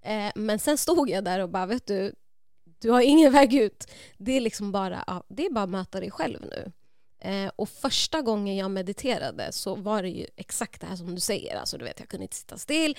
[0.08, 2.14] Eh, men sen stod jag där och bara, vet du,
[2.80, 3.91] du har ingen väg ut.
[4.18, 6.72] Det är liksom bara, ja, det är bara att möta dig själv nu.
[7.20, 11.22] Eh, och första gången jag mediterade så var det ju exakt det här som du
[11.22, 11.55] säger.
[11.55, 12.97] Alltså, du vet, jag kunde inte sitta still,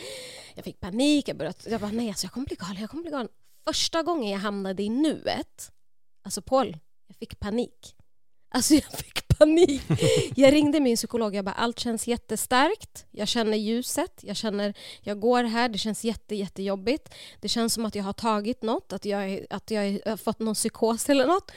[0.54, 3.02] jag fick panik, jag började, jag bara nej, alltså, jag kommer bli galen, jag kommer
[3.02, 3.28] bli galen.
[3.66, 5.72] Första gången jag hamnade i nuet,
[6.24, 7.94] alltså Paul, jag fick panik.
[8.48, 9.82] Alltså jag fick panik.
[10.36, 15.20] Jag ringde min psykolog, jag bara allt känns jättestarkt, jag känner ljuset, jag känner, jag
[15.20, 17.14] går här, det känns jätte, jättejobbigt.
[17.40, 20.54] Det känns som att jag har tagit något, att jag, att jag har fått någon
[20.54, 21.50] psykos eller något.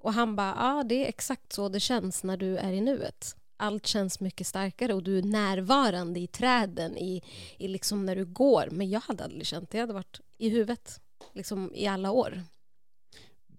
[0.00, 3.36] Och han bara, ja det är exakt så det känns när du är i nuet.
[3.56, 7.22] Allt känns mycket starkare och du är närvarande i träden, i,
[7.58, 8.68] i liksom när du går.
[8.70, 11.00] Men jag hade aldrig känt det, jag hade varit i huvudet
[11.32, 12.42] liksom i alla år.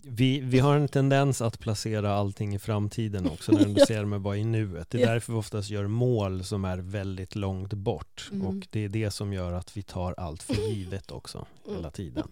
[0.08, 4.22] Vi, vi har en tendens att placera allting i framtiden också när du ser med
[4.22, 4.90] bara i nuet.
[4.90, 5.12] Det är ja.
[5.12, 8.30] därför vi oftast gör mål som är väldigt långt bort.
[8.32, 8.48] Mm.
[8.48, 11.76] Och det är det som gör att vi tar allt för givet också mm.
[11.76, 12.28] hela tiden.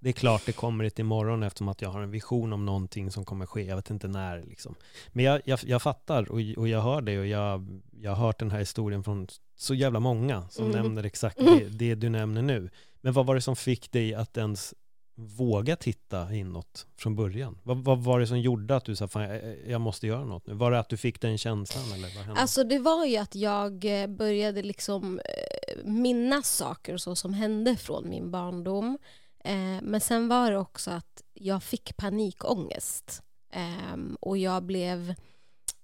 [0.00, 3.10] Det är klart det kommer ett imorgon eftersom att jag har en vision om någonting
[3.10, 3.62] som kommer ske.
[3.62, 4.74] Jag vet inte när liksom.
[5.08, 8.38] Men jag, jag, jag fattar och, och jag hör det och jag, jag har hört
[8.38, 10.82] den här historien från så jävla många som mm.
[10.82, 12.70] nämner exakt det, det du nämner nu.
[13.00, 14.74] Men vad var det som fick dig att ens
[15.18, 17.58] våga titta inåt från början?
[17.62, 20.46] Vad, vad var det som gjorde att du sa fan jag, jag, måste göra något
[20.46, 20.54] nu?
[20.54, 22.40] Var det att du fick den känslan eller vad hände?
[22.40, 27.34] Alltså det var ju att jag eh, började liksom eh, minnas saker och så som
[27.34, 28.98] hände från min barndom.
[29.44, 33.22] Eh, men sen var det också att jag fick panikångest.
[33.52, 35.14] Ehm, och jag blev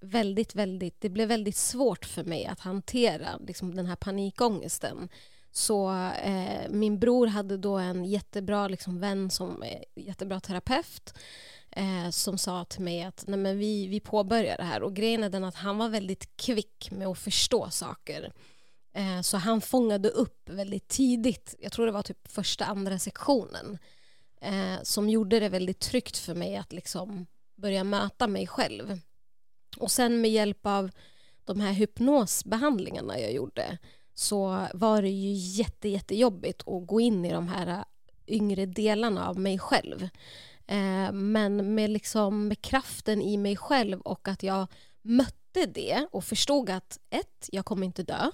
[0.00, 5.08] väldigt, väldigt, det blev väldigt svårt för mig att hantera liksom, den här panikångesten.
[5.56, 5.90] Så
[6.22, 11.14] eh, min bror hade då en jättebra liksom, vän som är jättebra terapeut
[11.70, 14.82] eh, som sa till mig att Nej, men vi, vi påbörjar det här.
[14.82, 18.32] Och grejen är den att han var väldigt kvick med att förstå saker.
[18.92, 23.78] Eh, så han fångade upp väldigt tidigt, jag tror det var typ första, andra sektionen
[24.40, 29.00] eh, som gjorde det väldigt tryggt för mig att liksom börja möta mig själv.
[29.76, 30.90] Och sen med hjälp av
[31.44, 33.78] de här hypnosbehandlingarna jag gjorde
[34.14, 37.84] så var det ju jätte, jättejobbigt att gå in i de här äh,
[38.26, 40.08] yngre delarna av mig själv.
[40.66, 44.66] Eh, men med, liksom, med kraften i mig själv och att jag
[45.02, 48.30] mötte det och förstod att ett, jag kommer inte dö.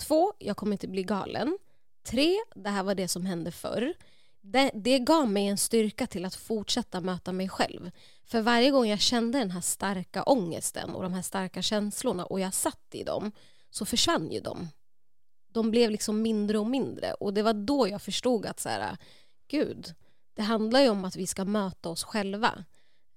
[0.00, 1.58] Två, jag kommer inte bli galen.
[2.06, 3.94] Tre, det här var det som hände förr.
[4.40, 7.90] Det, det gav mig en styrka till att fortsätta möta mig själv.
[8.24, 12.40] För varje gång jag kände den här starka ångesten och de här starka känslorna och
[12.40, 13.32] jag satt i dem
[13.70, 14.68] så försvann ju de.
[15.52, 18.96] De blev liksom mindre och mindre och det var då jag förstod att så här,
[19.48, 19.94] gud,
[20.34, 22.64] det handlar ju om att vi ska möta oss själva.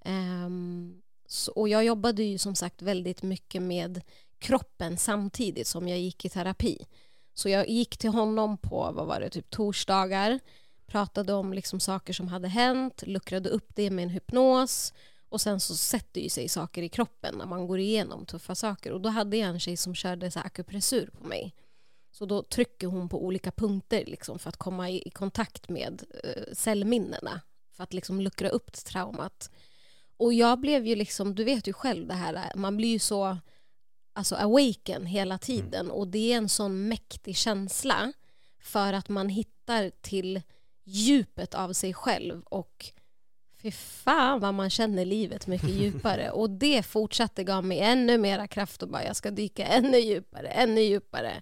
[0.06, 4.02] Ehm, um, så, och jag jobbade ju som sagt väldigt mycket med
[4.40, 6.86] kroppen samtidigt som jag gick i terapi.
[7.34, 10.40] Så jag gick till honom på, vad var det, typ torsdagar,
[10.86, 14.94] pratade om liksom saker som hade hänt, luckrade upp det med en hypnos
[15.30, 18.92] och sen så sätter ju sig saker i kroppen när man går igenom tuffa saker.
[18.92, 21.54] Och då hade jag en tjej som körde så akupressur på mig.
[22.22, 26.04] Så då trycker hon på olika punkter liksom för att komma i, i kontakt med
[26.26, 27.42] uh, cellminnena
[27.72, 29.52] för att liksom luckra upp traumat.
[30.18, 33.38] Och jag blev ju liksom, du vet ju själv det här, man blir ju så
[34.14, 35.92] alltså awaken hela tiden mm.
[35.92, 38.14] och det är en sån mäktig känsla
[38.60, 40.42] för att man hittar till
[40.84, 42.92] djupet av sig själv och
[43.62, 48.48] fy fan vad man känner livet mycket djupare och det fortsatte gav mig ännu mera
[48.48, 51.42] kraft och bara jag ska dyka ännu djupare, ännu djupare.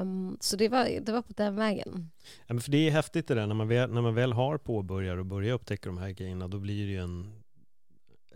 [0.00, 2.10] Um, så det var, det var på den vägen.
[2.46, 4.58] Ja, men för det är häftigt det där när man väl, när man väl har
[4.58, 7.42] påbörjat och börjar upptäcka de här grejerna då blir det ju en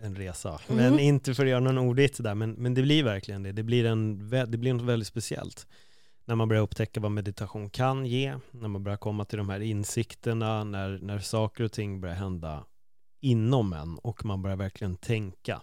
[0.01, 0.61] en resa.
[0.69, 0.85] Mm.
[0.85, 3.53] Men inte för att göra någon ordvits där, men, men det blir verkligen det.
[3.53, 5.67] Det blir, en, det blir något väldigt speciellt.
[6.25, 9.61] När man börjar upptäcka vad meditation kan ge, när man börjar komma till de här
[9.61, 12.65] insikterna, när, när saker och ting börjar hända
[13.21, 15.63] inom en och man börjar verkligen tänka.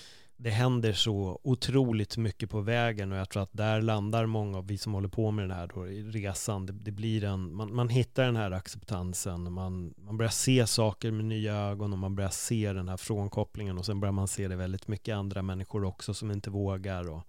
[0.43, 4.67] det händer så otroligt mycket på vägen och jag tror att där landar många av
[4.67, 6.65] vi som håller på med den här då, i resan.
[6.65, 11.11] Det, det blir en, man, man, hittar den här acceptansen, man, man börjar se saker
[11.11, 14.47] med nya ögon och man börjar se den här frånkopplingen och sen börjar man se
[14.47, 17.09] det väldigt mycket andra människor också som inte vågar.
[17.09, 17.23] Och,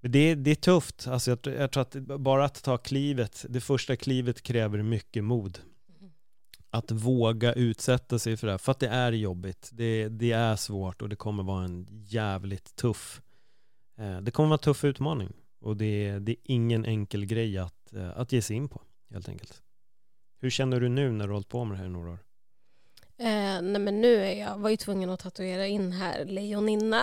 [0.00, 3.96] det, det är tufft, alltså jag, jag tror att bara att ta klivet, det första
[3.96, 5.58] klivet kräver mycket mod
[6.74, 10.56] att våga utsätta sig för det här, för att det är jobbigt, det, det är
[10.56, 13.22] svårt och det kommer vara en jävligt tuff
[13.98, 17.92] eh, det kommer vara en tuff utmaning och det, det är ingen enkel grej att,
[17.92, 19.62] eh, att ge sig in på helt enkelt.
[20.40, 22.18] Hur känner du nu när du har hållit på med det här i några år?
[23.18, 27.02] Eh, nej men nu är jag, var ju tvungen att tatuera in här lejoninna.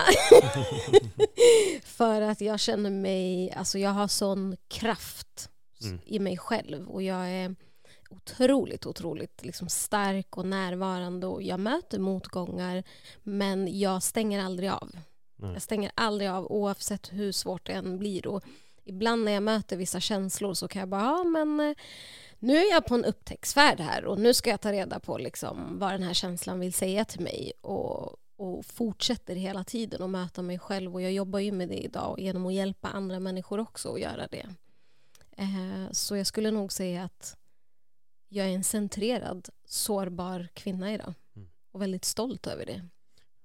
[1.82, 5.50] För att jag känner mig, alltså jag har sån kraft
[5.84, 6.00] mm.
[6.04, 7.54] i mig själv och jag är
[8.16, 12.82] otroligt, otroligt liksom stark och närvarande och jag möter motgångar
[13.22, 14.90] men jag stänger aldrig av.
[15.36, 15.52] Nej.
[15.52, 18.26] Jag stänger aldrig av oavsett hur svårt det än blir.
[18.26, 18.42] Och
[18.84, 21.76] ibland när jag möter vissa känslor så kan jag bara, ja men eh,
[22.38, 25.78] nu är jag på en upptäcktsfärd här och nu ska jag ta reda på liksom
[25.78, 30.42] vad den här känslan vill säga till mig och, och fortsätter hela tiden att möta
[30.42, 33.92] mig själv och jag jobbar ju med det idag genom att hjälpa andra människor också
[33.92, 34.46] att göra det.
[35.36, 37.36] Eh, så jag skulle nog säga att
[38.32, 41.14] jag är en centrerad, sårbar kvinna idag.
[41.36, 41.48] Mm.
[41.72, 42.88] Och väldigt stolt över det.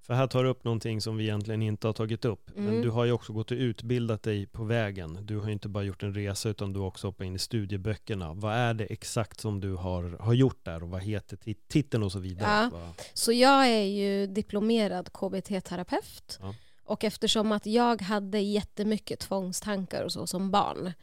[0.02, 2.52] För här tar du upp någonting som vi egentligen inte har tagit upp.
[2.58, 2.66] Mm.
[2.66, 5.20] Men du har ju också gått och utbildat dig på vägen.
[5.22, 8.34] Du har inte bara gjort en resa utan du har också hoppat in i studieböckerna.
[8.34, 12.12] Vad är det exakt som du har, har gjort där och vad heter titeln och
[12.12, 12.70] så vidare?
[12.74, 12.94] Ja.
[13.14, 16.40] Så jag är ju diplomerad KBT-terapeut.
[16.42, 16.56] Ja.
[16.84, 20.94] Och eftersom att jag hade jättemycket tvångstankar och så som barn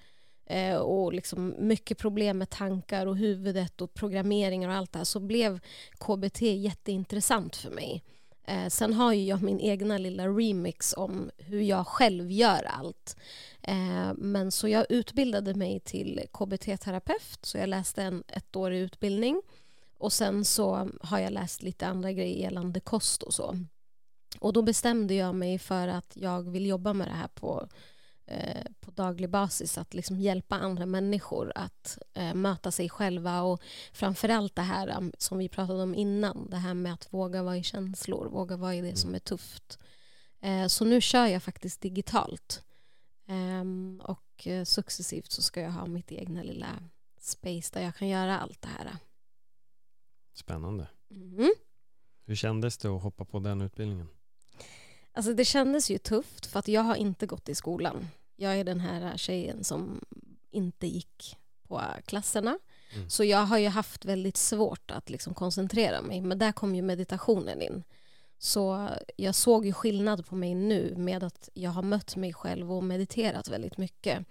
[0.47, 5.05] eh, och liksom mycket problem med tankar och huvudet och programmeringar och allt det här
[5.05, 5.61] så blev
[5.99, 8.03] KBT jätteintressant för mig.
[8.47, 13.17] Eh, sen har ju jag min egna lilla remix om hur jag själv gör allt.
[13.63, 19.43] Eh, men så jag utbildade mig till KBT-terapeut, så jag läste en ettårig utbildning.
[19.99, 23.59] Och sen så har jag läst lite andra grejer gällande kost och så.
[24.41, 27.69] Och då bestämde jag mig för att jag vill jobba med det här på
[28.27, 33.63] Eh, på daglig basis att liksom hjälpa andra människor att eh, möta sig själva och
[33.93, 37.57] framförallt det här um, som vi pratade om innan, det här med att våga vara
[37.57, 39.79] i känslor, våga vara i det som är tufft.
[40.41, 42.65] Eh, så nu kör jag faktiskt digitalt
[43.27, 46.69] ehm, och eh, successivt så ska jag ha mitt egna lilla
[47.21, 48.97] space där jag kan göra allt det här.
[50.35, 50.89] Spännande.
[51.11, 51.55] Mm.
[52.25, 54.09] Hur kändes det att hoppa på den utbildningen?
[55.17, 58.09] Alltså det kändes ju tufft för att jag har inte gått i skolan.
[58.37, 60.01] Jag är den här tjejen som
[60.51, 61.37] inte gick
[61.69, 62.59] på klasserna.
[62.95, 63.11] Mm.
[63.11, 66.21] Så jag har ju haft väldigt svårt att liksom koncentrera mig.
[66.21, 67.83] Men där kom ju meditationen in.
[68.39, 72.73] Så jag såg ju skillnad på mig nu med att jag har mött mig själv
[72.73, 74.27] och mediterat väldigt mycket.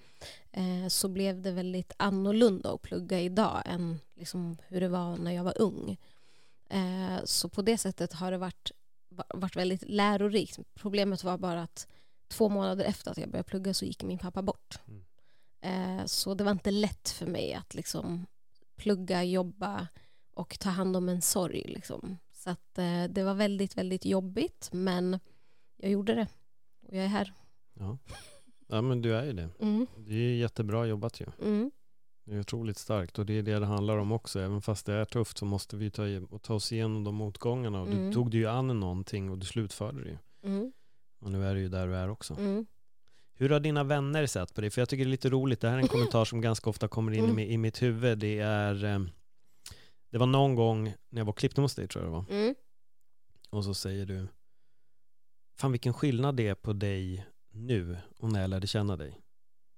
[0.52, 5.32] Eh, så blev det väldigt annorlunda att plugga idag än liksom hur det var när
[5.32, 5.98] jag var ung.
[6.70, 8.72] Eh, så på det sättet har det varit
[9.34, 10.60] varit väldigt lärorikt.
[10.74, 11.88] Problemet var bara att
[12.28, 14.80] två månader efter att jag började plugga så gick min pappa bort.
[14.88, 15.04] Mm.
[15.62, 18.26] Eh, så det var inte lätt för mig att liksom
[18.76, 19.88] plugga, jobba
[20.34, 21.64] och ta hand om en sorg.
[21.68, 22.18] Liksom.
[22.32, 25.20] Så att, eh, det var väldigt, väldigt jobbigt men
[25.78, 26.28] jag gjorde det
[26.88, 27.34] och jag är här.
[27.74, 27.98] Ja,
[28.68, 29.50] ja men du är ju det.
[29.60, 29.88] Mm.
[29.98, 31.26] Det är jättebra jobbat ju.
[31.42, 31.72] Mm.
[32.26, 34.40] Det är otroligt starkt och det är det det handlar om också.
[34.40, 37.82] Även fast det är tufft så måste vi ta, och ta oss igenom de motgångarna.
[37.82, 38.06] Och mm.
[38.06, 40.18] Du tog dig ju an någonting och du slutförde det ju.
[40.44, 40.72] Mm.
[41.22, 42.34] Och nu är du ju där du är också.
[42.34, 42.66] Mm.
[43.36, 44.70] Hur har dina vänner sett på dig?
[44.70, 45.62] För jag tycker det är lite roligt.
[45.62, 47.40] Det här är en kommentar som ganska ofta kommer in mm.
[47.40, 48.18] i, mitt huvud.
[48.18, 49.02] Det är eh,
[50.10, 52.26] Det var någon gång när jag var klippte hos dig tror jag det var.
[52.30, 52.56] Mm.
[53.50, 54.28] Och så säger du
[55.56, 59.23] Fan vilken skillnad det är på dig nu och när jag lärde känna dig.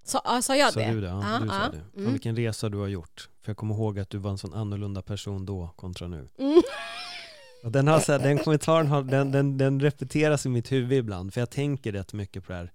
[0.05, 0.91] Så, ja, sa jag sa det?
[0.91, 1.07] Du det?
[1.07, 1.99] Ja, ah, du sa det.
[2.01, 2.11] Mm.
[2.11, 3.29] vilken resa du har gjort.
[3.41, 6.29] För jag kommer ihåg att du var en sån annorlunda person då kontra nu.
[6.37, 6.61] Mm.
[7.63, 11.33] Den, har, så här, den kommentaren har, den, den, den repeteras i mitt huvud ibland,
[11.33, 12.71] för jag tänker rätt mycket på det här.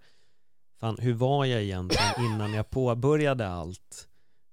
[0.81, 4.09] Fan, hur var jag egentligen innan jag påbörjade allt?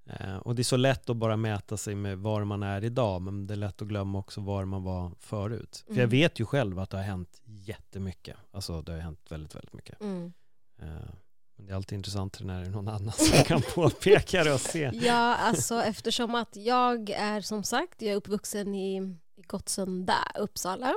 [0.09, 3.21] Eh, och det är så lätt att bara mäta sig med var man är idag,
[3.21, 5.83] men det är lätt att glömma också var man var förut.
[5.87, 5.95] Mm.
[5.95, 6.09] För jag mm.
[6.09, 8.37] vet ju själv att det har hänt jättemycket.
[8.51, 10.01] Alltså det har hänt väldigt, väldigt mycket.
[10.01, 10.33] Mm.
[10.81, 11.09] Eh,
[11.57, 14.61] men det är alltid intressant när det är någon annan som kan påpeka det och
[14.61, 14.91] se.
[14.93, 18.97] Ja, alltså eftersom att jag är som sagt, jag är uppvuxen i,
[19.35, 20.93] i Gottsunda, Uppsala.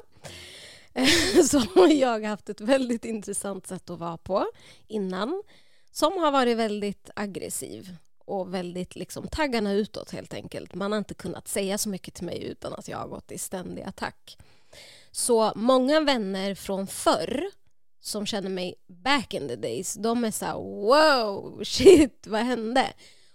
[1.50, 4.46] Så har jag haft ett väldigt intressant sätt att vara på
[4.86, 5.42] innan.
[5.90, 10.74] Som har varit väldigt aggressiv och väldigt liksom taggarna utåt helt enkelt.
[10.74, 13.38] Man har inte kunnat säga så mycket till mig utan att jag har gått i
[13.38, 14.38] ständig attack.
[15.10, 17.50] Så många vänner från förr
[18.00, 22.92] som känner mig back in the days, de är så här, wow, shit, vad hände?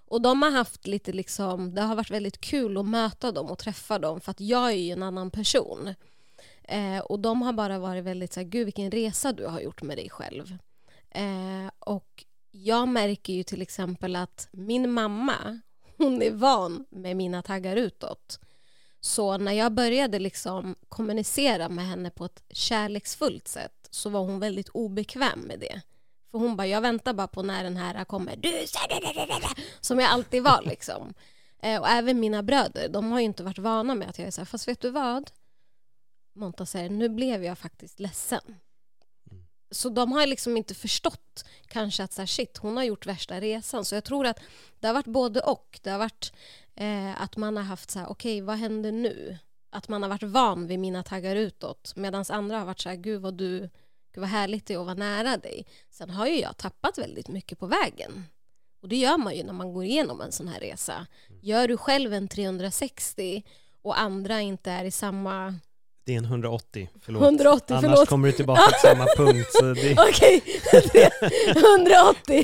[0.07, 3.59] Och de har haft lite liksom, det har varit väldigt kul att möta dem och
[3.59, 5.95] träffa dem för att jag är ju en annan person.
[6.63, 9.81] Eh, och de har bara varit väldigt så här, gud vilken resa du har gjort
[9.81, 10.57] med dig själv.
[11.09, 15.59] Eh, och jag märker ju till exempel att min mamma,
[15.97, 18.39] hon är van med mina taggar utåt.
[18.99, 24.39] Så när jag började liksom kommunicera med henne på ett kärleksfullt sätt så var hon
[24.39, 25.81] väldigt obekväm med det.
[26.31, 28.35] För hon bara, jag väntar bara på när den här kommer.
[28.35, 28.65] Du
[29.81, 31.13] Som jag alltid var liksom.
[31.61, 34.31] Eh, och även mina bröder, de har ju inte varit vana med att jag är
[34.31, 35.31] så här, fast vet du vad?
[36.35, 38.55] Monta säger, nu blev jag faktiskt ledsen.
[39.71, 43.41] Så de har liksom inte förstått kanske att så här, shit, hon har gjort värsta
[43.41, 43.85] resan.
[43.85, 44.39] Så jag tror att
[44.79, 45.79] det har varit både och.
[45.83, 46.33] Det har varit
[46.75, 49.37] eh, att man har haft så här, okej, okay, vad händer nu?
[49.69, 51.95] Att man har varit van vid mina taggar utåt.
[51.95, 53.69] Medan andra har varit så här, gud vad du,
[54.15, 55.65] gud vad härligt det är att vara nära dig.
[55.91, 58.25] Sen har ju jag tappat väldigt mycket på vägen.
[58.81, 61.07] Och det gör man ju när man går igenom en sån här resa.
[61.41, 63.43] Gör du själv en 360
[63.83, 65.59] och andra inte är i samma
[66.05, 67.23] det är en 180, förlåt.
[67.23, 68.09] 180, Annars förlåt.
[68.09, 69.49] kommer du tillbaka till samma punkt.
[69.61, 70.43] Det, Okej,
[71.47, 72.25] 180.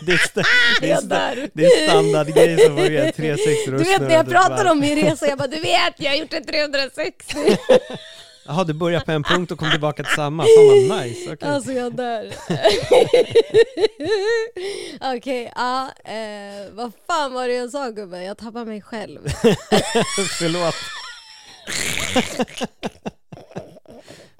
[0.00, 0.42] det, är, sta,
[0.80, 1.48] det, är, dör.
[1.54, 5.38] det är standardgrej som börjar 360 Du vet när jag pratar om min resa, jag
[5.38, 7.36] bara du vet, jag har gjort en 360.
[8.46, 10.42] Jaha, du börjar på en punkt och kommer tillbaka till samma.
[10.42, 11.32] Fan vad nice.
[11.32, 11.48] Okay.
[11.48, 12.34] Alltså jag dör.
[15.16, 18.24] Okej, ja, eh, vad fan var det jag sa gubben?
[18.24, 19.20] Jag tappar mig själv.
[20.38, 20.74] Förlåt.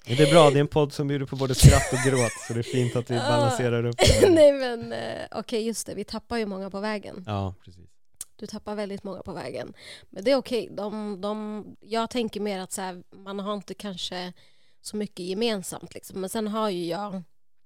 [0.07, 2.32] Men det är bra, det är en podd som bjuder på både skratt och gråt,
[2.46, 4.30] så det är fint att vi balanserar upp det.
[4.30, 4.98] Nej men eh,
[5.30, 7.24] okej, just det, vi tappar ju många på vägen.
[7.26, 7.84] Ja, precis.
[8.45, 9.74] Du tappar väldigt många på vägen.
[10.11, 10.68] Men det är okej.
[10.72, 14.32] De, de, jag tänker mer att så här, man har inte kanske
[14.80, 15.95] så mycket gemensamt.
[15.95, 16.20] Liksom.
[16.20, 17.22] Men sen har ju jag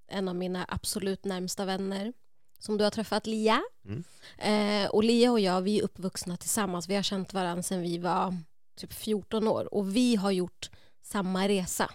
[0.08, 2.12] en av mina absolut närmsta vänner
[2.58, 3.62] som du har träffat, Lia.
[3.84, 4.04] Mm.
[4.38, 6.88] Eh, och Lia och jag, vi är uppvuxna tillsammans.
[6.88, 8.36] Vi har känt varandra sedan vi var
[8.76, 9.74] typ 14 år.
[9.74, 10.70] Och vi har gjort
[11.02, 11.90] samma resa.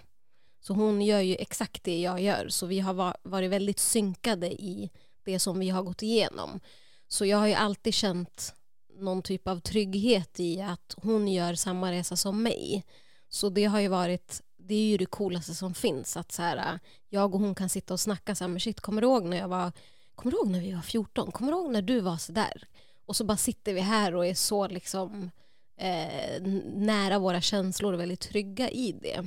[0.59, 2.47] Så hon gör ju exakt det jag gör.
[2.49, 4.89] Så vi har varit väldigt synkade i
[5.23, 6.59] det som vi har gått igenom.
[7.07, 8.53] Så jag har ju alltid känt
[8.99, 12.85] någon typ av trygghet i att hon gör samma resa som mig.
[13.29, 16.17] Så det har ju varit, det är ju det coolaste som finns.
[16.17, 16.79] Att så här,
[17.09, 19.37] jag och hon kan sitta och snacka så här, men shit, kommer du ihåg när
[19.37, 19.71] jag var,
[20.15, 21.31] kommer du ihåg när vi var 14?
[21.31, 22.67] Kommer du ihåg när du var så där?
[23.05, 25.31] Och så bara sitter vi här och är så liksom
[25.77, 26.41] eh,
[26.75, 29.23] nära våra känslor och väldigt trygga i det.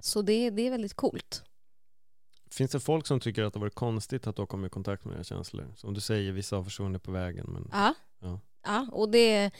[0.00, 1.42] Så det, det är väldigt coolt.
[2.50, 5.04] Finns det folk som tycker att det varit konstigt att du har kommit i kontakt
[5.04, 5.72] med dina känslor?
[5.76, 7.46] Som du säger, vissa har försvunnit på vägen.
[7.48, 7.68] Men...
[7.72, 7.94] Ja.
[8.20, 8.40] ja.
[8.66, 9.50] Ja, och det är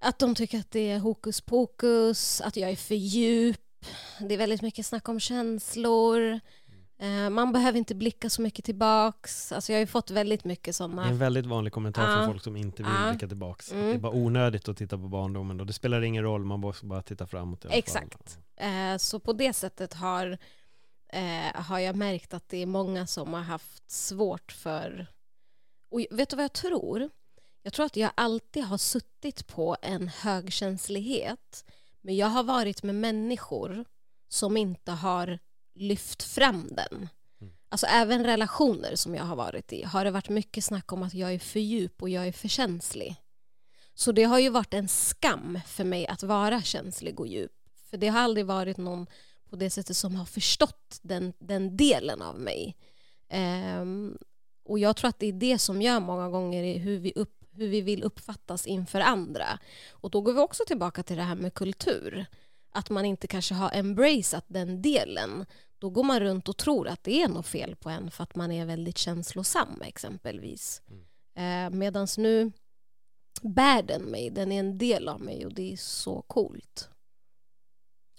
[0.00, 3.58] att de tycker att det är hokus pokus, att jag är för djup.
[4.20, 6.40] Det är väldigt mycket snack om känslor.
[6.98, 9.52] Eh, man behöver inte blicka så mycket tillbaks.
[9.52, 11.02] Alltså jag har ju fått väldigt mycket sådana.
[11.02, 12.16] Det är en väldigt vanlig kommentar Ja.
[12.16, 13.10] från folk som inte vill Ja.
[13.10, 13.72] blicka tillbaks.
[13.72, 13.86] Mm.
[13.86, 15.64] Det är bara onödigt att titta på barndomen då.
[15.64, 18.38] Det spelar ingen roll, man måste bara titta framåt i alla Exakt.
[18.56, 20.38] Eh, så på det sättet har,
[21.12, 25.06] eh, har jag märkt att det är många som har haft svårt för...
[25.90, 27.08] Och vet du vad jag tror?
[27.62, 31.64] Jag tror att jag alltid har suttit på en högkänslighet
[32.00, 33.84] men jag har varit med människor
[34.28, 35.38] som inte har
[35.74, 37.08] lyft fram den.
[37.40, 37.52] Mm.
[37.68, 41.14] Alltså även relationer som jag har varit i har det varit mycket snack om att
[41.14, 43.16] jag är för djup och jag är för känslig.
[43.94, 47.52] Så det har ju varit en skam för mig att vara känslig och djup.
[47.90, 49.06] För det har aldrig varit någon
[49.50, 52.76] på det sättet som har förstått den, den delen av mig.
[53.28, 54.18] Ehm,
[54.64, 57.41] och jag tror att det är det som gör många gånger i hur vi, upp,
[57.52, 59.58] hur vi vill uppfattas inför andra.
[59.90, 62.26] Och då går vi också tillbaka till det här med kultur.
[62.72, 65.46] Att man inte kanske har embraceat den delen.
[65.78, 68.34] Då går man runt och tror att det är något fel på en för att
[68.34, 70.82] man är väldigt känslosam exempelvis.
[71.34, 71.78] Mm.
[71.78, 72.52] Medan nu
[73.42, 76.88] bär den mig, den är en del av mig och det är så coolt.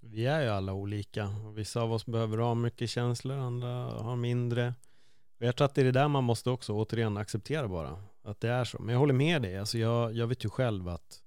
[0.01, 1.29] Vi är ju alla olika.
[1.55, 4.73] Vissa av oss behöver ha mycket känslor, andra har mindre.
[5.39, 8.03] Och jag tror att det är det där man måste också återigen acceptera bara.
[8.24, 8.82] Att det är så.
[8.82, 9.57] Men jag håller med dig.
[9.57, 11.19] Alltså jag, jag vet ju själv att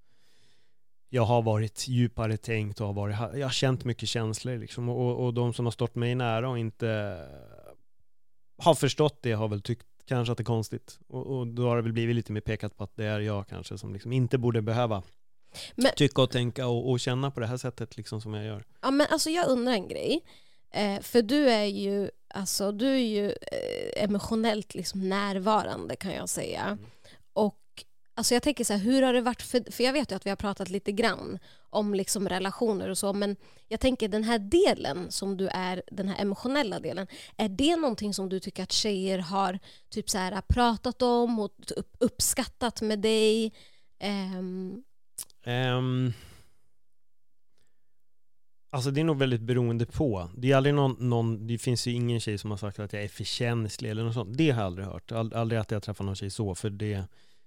[1.08, 4.88] jag har varit djupare tänkt och har varit, jag har känt mycket känslor liksom.
[4.88, 7.20] Och, och de som har stått mig nära och inte
[8.58, 10.98] har förstått det har väl tyckt kanske att det är konstigt.
[11.08, 13.48] Och, och då har det väl blivit lite mer pekat på att det är jag
[13.48, 15.02] kanske som liksom inte borde behöva
[15.74, 18.64] Men- tycka och tänka och, och känna på det här sättet liksom som jag gör.
[18.82, 20.20] Ja, men alltså jag undrar en grej.
[20.70, 26.28] Eh, för du är ju, alltså, du är ju eh, emotionellt liksom närvarande kan jag
[26.28, 26.78] säga.
[27.32, 27.60] Och
[28.18, 30.26] Alltså jag tänker så här, hur har det varit för, för jag vet ju att
[30.26, 31.38] vi har pratat lite grann
[31.70, 33.36] om liksom relationer och så, men
[33.68, 37.06] jag tänker den här delen som du är, den här emotionella delen,
[37.36, 39.58] är det någonting som du tycker att tjejer har
[39.88, 43.52] typ så här, pratat om och upp, uppskattat med dig?
[43.98, 44.82] Ehm,
[45.44, 46.12] Ehm,
[48.70, 50.30] alltså det är nog väldigt beroende på.
[50.36, 53.02] Det, är aldrig någon, någon, det finns ju ingen tjej som har sagt att jag
[53.04, 54.36] är för känslig eller något sånt.
[54.38, 55.12] Det har jag aldrig hört.
[55.12, 57.02] Ald, aldrig att jag träffat någon tjej så, för det,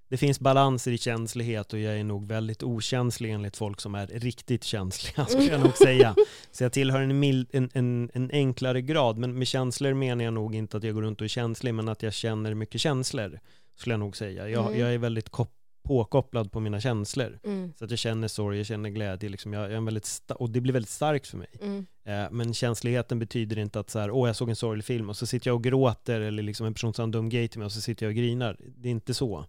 [0.09, 4.07] det finns balanser i känslighet och jag är nog väldigt okänslig enligt folk som är
[4.07, 6.15] riktigt känsliga, skulle jag nog säga.
[6.51, 10.33] Så jag tillhör en, mild, en, en, en enklare grad, men med känslor menar jag
[10.33, 13.39] nog inte att jag går runt och är känslig, men att jag känner mycket känslor,
[13.75, 14.49] skulle jag nog säga.
[14.49, 14.79] Jag, Mm.
[14.79, 15.55] jag är väldigt kop-
[15.89, 17.39] påkopplad på mina känslor.
[17.43, 19.53] mm, Så att jag känner sorg, jag känner glädje, liksom.
[19.53, 21.49] jag, jag är en väldigt och det blir väldigt starkt för mig.
[21.61, 25.09] mm, Eh, men känsligheten betyder inte att så här, åh jag såg en sorglig film
[25.09, 27.59] och så sitter jag och gråter eller liksom en person sa en dum grej till
[27.59, 28.57] mig och så sitter jag och grinar.
[28.77, 29.45] Det är inte så.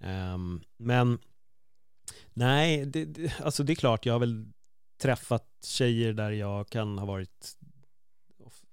[0.00, 1.18] Ehm, men
[2.34, 4.46] nej, det, det, alltså det är klart, jag har väl
[5.02, 7.56] träffat tjejer där jag kan ha varit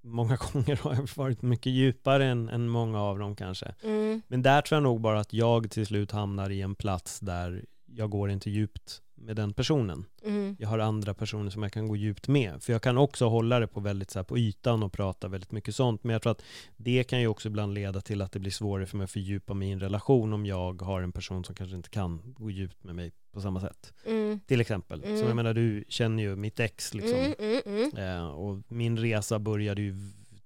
[0.08, 3.76] Många gånger har jag varit mycket djupare än, än många av dem kanske.
[3.84, 7.20] mm, Men där tror jag nog bara att jag till slut hamnar i en plats
[7.20, 10.05] där jag går inte djupt med den personen.
[10.24, 12.63] mm, Jag har andra personer som jag kan gå djupt med.
[12.63, 15.51] För jag kan också hålla det på väldigt så här, på ytan och prata väldigt
[15.51, 16.03] mycket sånt.
[16.03, 16.43] Men jag tror att
[16.78, 19.53] det kan ju också ibland leda till att det blir svårare för mig att fördjupa
[19.53, 22.84] mig i en relation om jag har en person som kanske inte kan gå djupt
[22.84, 23.93] med mig på samma sätt.
[24.05, 25.03] mm, Till exempel.
[25.03, 25.18] Mm.
[25.18, 27.20] Som jag menar, du känner ju mitt ex liksom.
[27.20, 27.97] mm, mm, mm.
[27.97, 29.95] Eh, och min resa började ju,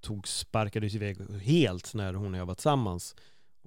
[0.02, 3.16] tog, sparkades iväg helt när hon och jag var tillsammans.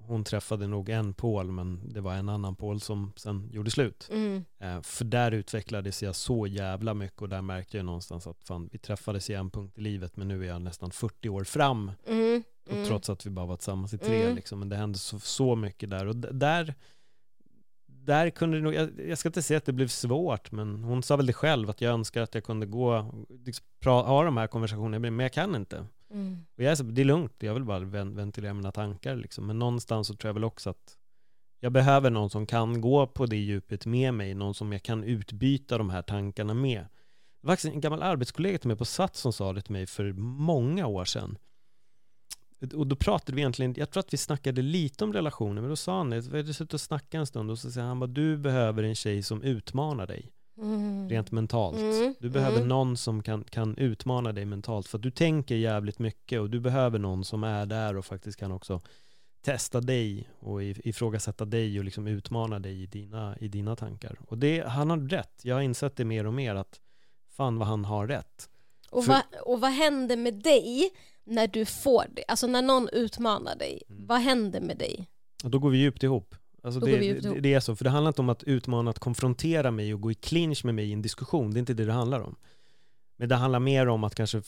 [0.06, 4.08] Hon träffade nog en Paul, men det var en annan Paul som sen gjorde slut.
[4.12, 8.44] Mm, Eh, för där utvecklades jag så jävla mycket och där märkte jag någonstans att
[8.44, 11.44] fan, vi träffades i en punkt i livet, men nu är jag nästan 40 år
[11.44, 11.90] fram.
[12.06, 12.84] mm, Och mm.
[12.86, 14.36] trots att vi bara var tillsammans i tre, Mm.
[14.36, 16.06] liksom, men det hände så, så mycket där.
[16.06, 16.74] Och där,
[17.86, 21.02] där kunde det nog, jag, jag ska inte säga att det blev svårt, men hon
[21.02, 24.36] sa väl det själv, att jag önskar att jag kunde gå, liksom, pra, ha de
[24.36, 25.86] här konversationerna, men jag kan inte.
[26.14, 29.46] Mm, Och jag är så, det är lugnt, jag vill bara ventilera mina tankar liksom.
[29.46, 30.98] Men någonstans så tror jag väl också att
[31.60, 35.04] jag behöver någon som kan gå på det djupet med mig, någon som jag kan
[35.04, 36.80] utbyta de här tankarna med.
[36.80, 39.86] Det var faktiskt en gammal arbetskollega till mig på Sats som sa det till mig
[39.86, 41.38] för många år sedan.
[42.74, 45.76] Och då pratade vi egentligen, jag tror att vi snackade lite om relationer, men då
[45.76, 48.06] sa han det, vi hade suttit och snackat en stund och så säger han bara,
[48.06, 51.08] du behöver en tjej som utmanar dig, mm.
[51.08, 51.78] rent mentalt.
[51.78, 52.68] Mm, Du behöver mm.
[52.68, 56.60] någon som kan, kan utmana dig mentalt för att du tänker jävligt mycket och du
[56.60, 58.80] behöver någon som är där och faktiskt kan också
[59.44, 64.18] testa dig och if- ifrågasätta dig och liksom utmana dig i dina, i dina tankar.
[64.28, 65.40] Och det, han har rätt.
[65.42, 66.80] Jag har insett det mer och mer att
[67.30, 68.48] fan vad han har rätt.
[68.90, 70.90] Och, För- vad, och vad händer med dig
[71.24, 72.24] när du får det?
[72.28, 74.06] Alltså när någon utmanar dig, Mm.
[74.06, 75.06] vad händer med dig?
[75.44, 76.34] Och då går vi djupt ihop.
[76.64, 79.70] Alltså det, det, det är så, för det handlar inte om att utmana, att konfrontera
[79.70, 81.50] mig och gå i clinch med mig i en diskussion.
[81.50, 82.36] Det är inte det det handlar om.
[83.16, 84.42] Men det handlar mer om att kanske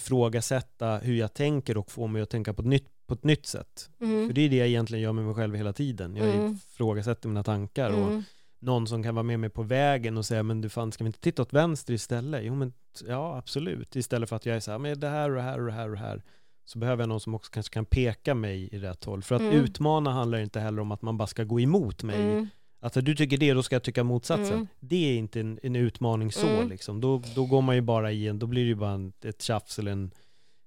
[0.00, 3.46] ifrågasätta hur jag tänker och få mig att tänka på ett nytt, på ett nytt
[3.46, 3.90] sätt.
[4.00, 4.26] Mm.
[4.26, 6.16] För det är det jag egentligen gör med mig själv hela tiden.
[6.16, 6.52] Jag Mm.
[6.52, 8.22] ifrågasätter mina tankar och Mm.
[8.58, 11.08] någon som kan vara med mig på vägen och säga men du fan ska vi
[11.08, 12.40] inte titta åt vänster istället?
[12.44, 12.72] Jo men
[13.08, 13.96] ja absolut.
[13.96, 15.72] Istället för att jag är så här, men det här och det här och det
[15.72, 16.22] här och det här.
[16.64, 19.22] Så behöver jag någon som också kanske kan peka mig i rätt håll.
[19.22, 19.54] För att Mm.
[19.54, 22.22] utmana handlar inte heller om att man bara ska gå emot mig.
[22.22, 22.48] Mm.
[22.80, 24.54] Att du tycker det, då ska jag tycka motsatsen.
[24.54, 24.66] Mm.
[24.80, 26.68] Det är inte en, en utmaning så Mm.
[26.68, 27.00] liksom.
[27.00, 29.42] Då, då går man ju bara i en, då blir det ju bara en, ett
[29.42, 30.10] tjafs eller en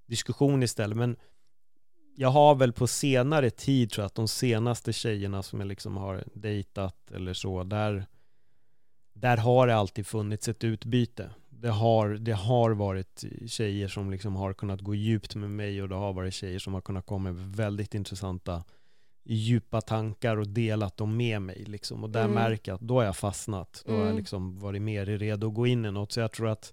[0.06, 0.96] diskussion istället.
[0.96, 1.16] Men
[2.16, 5.96] jag har väl på senare tid tror jag att de senaste tjejerna som jag liksom
[5.96, 8.06] har dejtat eller så, där,
[9.12, 11.30] där har det alltid funnits ett utbyte.
[11.60, 15.88] Det har, det har varit tjejer som liksom har kunnat gå djupt med mig och
[15.88, 18.64] det har varit tjejer som har kunnat komma med väldigt intressanta
[19.26, 21.64] djupa tankar och delat dem med mig.
[21.64, 22.04] Liksom.
[22.04, 22.34] Och där Mm.
[22.34, 23.82] märker jag att då har jag fastnat.
[23.86, 24.18] Då har jag Mm.
[24.18, 26.12] liksom varit mer redo att gå in i något.
[26.12, 26.72] Så jag tror att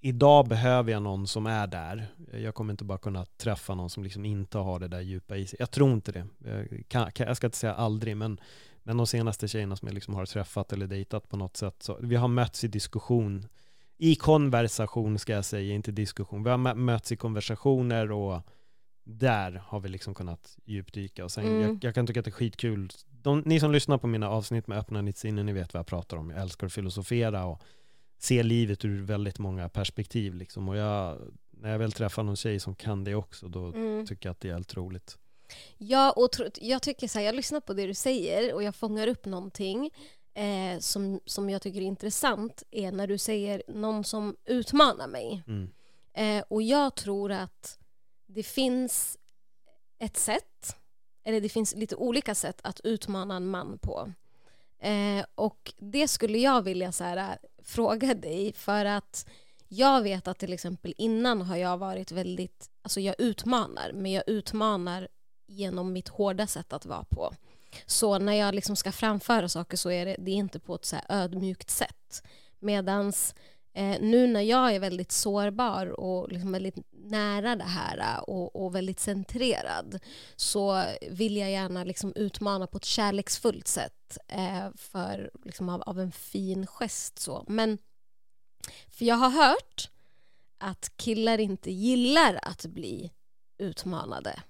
[0.00, 2.06] idag behöver jag någon som är där.
[2.32, 5.46] Jag kommer inte bara kunna träffa någon som liksom inte har det där djupa i
[5.46, 5.56] sig.
[5.60, 6.26] Jag tror inte det.
[6.44, 8.40] Jag, kan, kan, jag ska inte säga aldrig, men,
[8.82, 11.98] men de senaste tjejerna som jag liksom har träffat eller dejtat på något sätt, så
[12.02, 13.46] vi har mötts i diskussion.
[13.98, 16.44] I konversation ska jag säga, inte diskussion.
[16.44, 18.40] Vi har mö- mötts i konversationer och
[19.04, 21.24] där har vi liksom kunnat djupdyka.
[21.24, 21.60] Och sen, Mm.
[21.62, 22.90] jag, jag kan tycka att det är skitkul.
[23.10, 25.86] De, ni som lyssnar på mina avsnitt med Öppna ditt sinne, ni vet vad jag
[25.86, 26.30] pratar om.
[26.30, 27.62] Jag älskar att filosofera och
[28.18, 30.34] se livet ur väldigt många perspektiv.
[30.34, 30.68] Liksom.
[30.68, 31.18] Och jag,
[31.50, 34.06] när jag väl träffar någon tjej som kan det också, då Mm.
[34.06, 35.18] tycker jag att det är helt roligt.
[35.78, 39.06] Ja, och jag tycker så här, jag lyssnar på det du säger och jag fångar
[39.06, 39.90] upp någonting
[40.34, 45.42] eh, som, som jag tycker är intressant är när du säger någon som utmanar mig.
[45.46, 45.70] Mm.
[46.14, 47.78] Eh, och jag tror att
[48.26, 49.18] det finns
[49.98, 50.76] ett sätt,
[51.24, 54.12] eller det finns lite olika sätt att utmana en man på.
[54.78, 59.26] Eh, och det skulle jag vilja så här, fråga dig för att
[59.68, 64.24] jag vet att till exempel innan har jag varit väldigt, alltså jag utmanar, men jag
[64.26, 65.08] utmanar
[65.46, 67.34] genom mitt hårda sätt att vara på.
[67.86, 70.84] Så när jag liksom ska framföra saker så är det, det är inte på ett
[70.84, 72.22] så ödmjukt sätt.
[72.58, 73.34] Medans
[73.74, 78.64] eh, nu när jag är väldigt sårbar och liksom väldigt nära det här eh, och,
[78.64, 79.98] och, väldigt centrerad
[80.36, 86.00] så vill jag gärna liksom utmana på ett kärleksfullt sätt eh, för, liksom av, av,
[86.00, 87.18] en fin gest.
[87.18, 87.44] Så.
[87.48, 87.78] Men
[88.88, 89.90] för jag har hört
[90.58, 93.12] att killar inte gillar att bli
[93.58, 94.42] utmanade.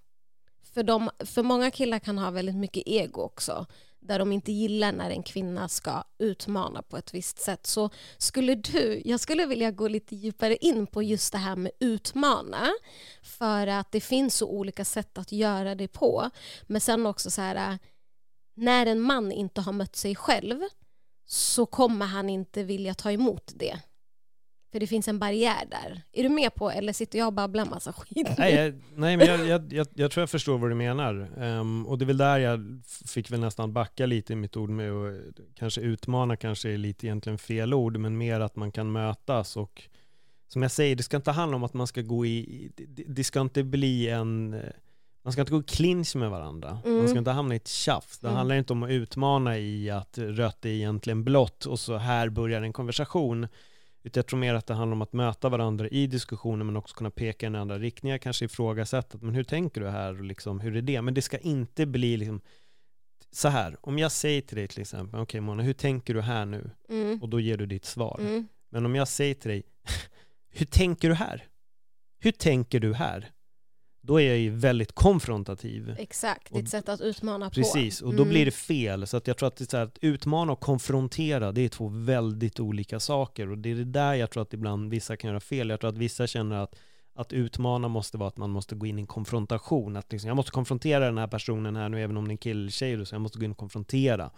[0.74, 3.66] För, de, för många killar kan ha väldigt mycket ego också
[4.02, 7.66] där de inte gillar när en kvinna ska utmana på ett visst sätt.
[7.66, 11.72] Så skulle du, jag skulle vilja gå lite djupare in på just det här med
[11.80, 12.68] utmana
[13.22, 16.30] för att det finns så olika sätt att göra det på.
[16.62, 17.78] Men sen också så här,
[18.54, 20.60] när en man inte har mött sig själv
[21.26, 23.80] så kommer han inte vilja ta emot det.
[24.72, 26.02] För det finns en barriär där.
[26.12, 28.28] Är du med på, eller sitter jag och babblar massa skit?
[28.38, 31.30] Nej, jag, nej men jag, jag, jag, jag, tror jag förstår vad du menar.
[31.36, 34.70] Um, och det är väl där jag fick väl nästan backa lite i mitt ord
[34.70, 38.92] med att kanske utmana kanske är lite egentligen fel ord, men mer att man kan
[38.92, 39.82] mötas och
[40.48, 43.24] som jag säger, det ska inte handla om att man ska gå i, det, det
[43.24, 44.62] ska inte bli en
[45.22, 46.78] man ska inte gå i clinch med varandra.
[46.84, 46.98] Mm.
[46.98, 48.18] Man ska inte hamna i ett tjafs.
[48.18, 48.36] Det mm.
[48.36, 52.62] handlar inte om att utmana i att rött är egentligen blått och så här börjar
[52.62, 53.48] en konversation.
[54.03, 56.96] Utan jag tror mer att det handlar om att möta varandra i diskussioner men också
[56.96, 60.61] kunna peka i en andra riktningar, kanske ifrågasätta, men hur tänker du här och liksom,
[60.61, 61.03] hur är det?
[61.03, 62.40] Men det ska inte bli liksom
[63.30, 66.20] så här, om jag säger till dig till exempel, okej okay, Mona, hur tänker du
[66.20, 66.70] här nu?
[66.88, 67.22] Mm.
[67.22, 68.20] Och då ger du ditt svar.
[68.20, 68.48] Mm.
[68.70, 69.62] Men om jag säger till dig,
[70.50, 71.44] hur tänker du här?
[72.18, 73.30] Hur tänker du här?
[74.03, 75.94] Då är jag ju väldigt konfrontativ.
[75.98, 77.78] Exakt, ditt sätt att utmana precis, på.
[77.78, 78.44] Precis, och då blir mm.
[78.44, 79.07] det fel.
[79.07, 81.68] Så att jag tror att, det är så här, att utmana och konfrontera, det är
[81.68, 83.50] två väldigt olika saker.
[83.50, 85.70] Och det är det där jag tror att ibland vissa kan göra fel.
[85.70, 86.76] Jag tror att vissa känner att
[87.14, 89.96] att utmana måste vara att man måste gå in i en konfrontation.
[89.96, 92.38] Att liksom, jag måste konfrontera den här personen här nu, även om det är en
[92.38, 94.30] kille eller tjej, så jag måste gå in och konfrontera.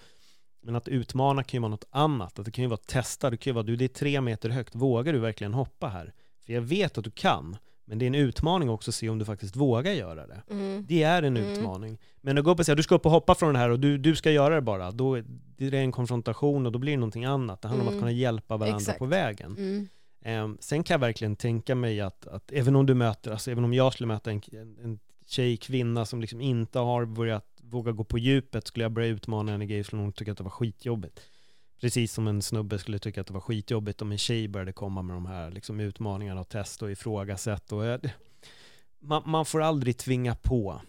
[0.62, 2.38] Men att utmana kan ju vara något annat.
[2.38, 3.30] Att det kan ju vara att testa.
[3.30, 6.14] Det kan ju vara, du det är tre meter högt, vågar du verkligen hoppa här?
[6.46, 7.56] För jag vet att du kan.
[7.84, 10.42] Men det är en utmaning också att se om du faktiskt vågar göra det.
[10.50, 10.84] Mm.
[10.88, 11.50] Det är en mm.
[11.50, 11.98] utmaning.
[12.20, 13.80] Men att gå upp och säga du ska upp och hoppa från det här och
[13.80, 15.24] du, du ska göra det bara, då är
[15.56, 17.62] det en konfrontation och då blir det någonting annat.
[17.62, 17.94] Det handlar mm.
[17.94, 18.02] om att mm.
[18.02, 18.98] kunna hjälpa varandra Exakt.
[18.98, 19.88] på vägen.
[20.26, 23.64] Um, sen kan jag verkligen tänka mig att, att även om du möter, alltså även
[23.64, 27.92] om jag skulle möta en, en, en tjej, kvinna som liksom inte har börjat våga
[27.92, 30.44] gå på djupet, skulle jag börja utmana henne i grejer skulle hon tycka att det
[30.44, 31.20] var skitjobbigt.
[31.80, 35.02] Precis som en snubbe skulle tycka att det var skitjobbigt om en tjej började komma
[35.02, 37.72] med de här liksom, utmaningarna och test och ifrågasätt.
[37.72, 38.00] Och, eh,
[39.00, 40.80] man, man får aldrig tvinga på.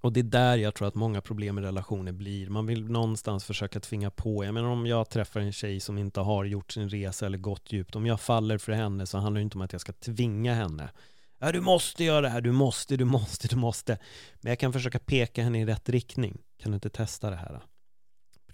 [0.00, 2.50] Och det är där jag tror att många problem i relationer blir.
[2.50, 4.44] Man vill någonstans försöka tvinga på.
[4.44, 7.72] Jag menar om jag träffar en tjej som inte har gjort sin resa eller gått
[7.72, 7.96] djupt.
[7.96, 10.90] Om jag faller för henne så handlar det inte om att jag ska tvinga henne.
[11.38, 13.98] Ja, du måste göra det här, du måste, du måste, du måste.
[14.40, 16.38] Men jag kan försöka peka henne i rätt riktning.
[16.62, 17.60] Kan du inte testa det här?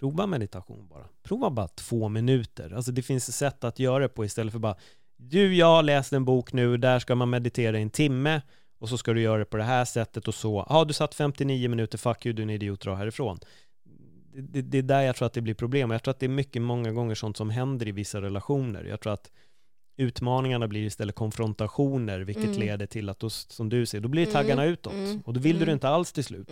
[0.03, 1.05] Prova meditation bara.
[1.23, 2.73] Prova bara två minuter.
[2.75, 4.75] Alltså det finns sätt att göra det på istället för bara
[5.17, 8.41] du, jag har läst en bok nu, där ska man meditera i en timme
[8.79, 10.65] och så ska du göra det på det här sättet och så.
[10.69, 13.39] Ja, du satt 59 minuter, fuck you, du är en idiot, dra härifrån.
[14.33, 15.91] Det, det, det, är där jag tror att det blir problem.
[15.91, 18.83] Jag tror att det är mycket, många gånger sånt som händer i vissa relationer.
[18.83, 19.31] Jag tror att
[19.97, 22.59] utmaningarna blir istället konfrontationer, vilket mm.
[22.59, 24.73] leder till att, då, som du säger, då blir taggarna mm.
[24.73, 24.93] utåt.
[24.93, 25.21] Mm.
[25.25, 25.59] Och då vill mm.
[25.59, 26.49] du det inte alls till slut.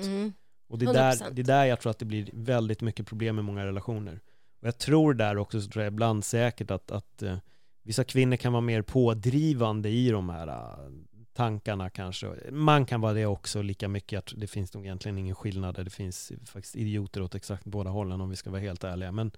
[0.71, 3.39] Och det är, där, det är där jag tror att det blir väldigt mycket problem
[3.39, 4.19] i många relationer.
[4.61, 7.37] Och jag tror där också, så tror jag ibland säkert att, att uh,
[7.83, 10.89] vissa kvinnor kan vara mer pådrivande i de här uh,
[11.33, 12.27] tankarna kanske.
[12.51, 14.19] Man kan vara det också lika mycket.
[14.19, 15.75] Att det finns nog egentligen ingen skillnad.
[15.75, 19.11] Det finns faktiskt idioter åt exakt båda hållen om vi ska vara helt ärliga.
[19.11, 19.31] Men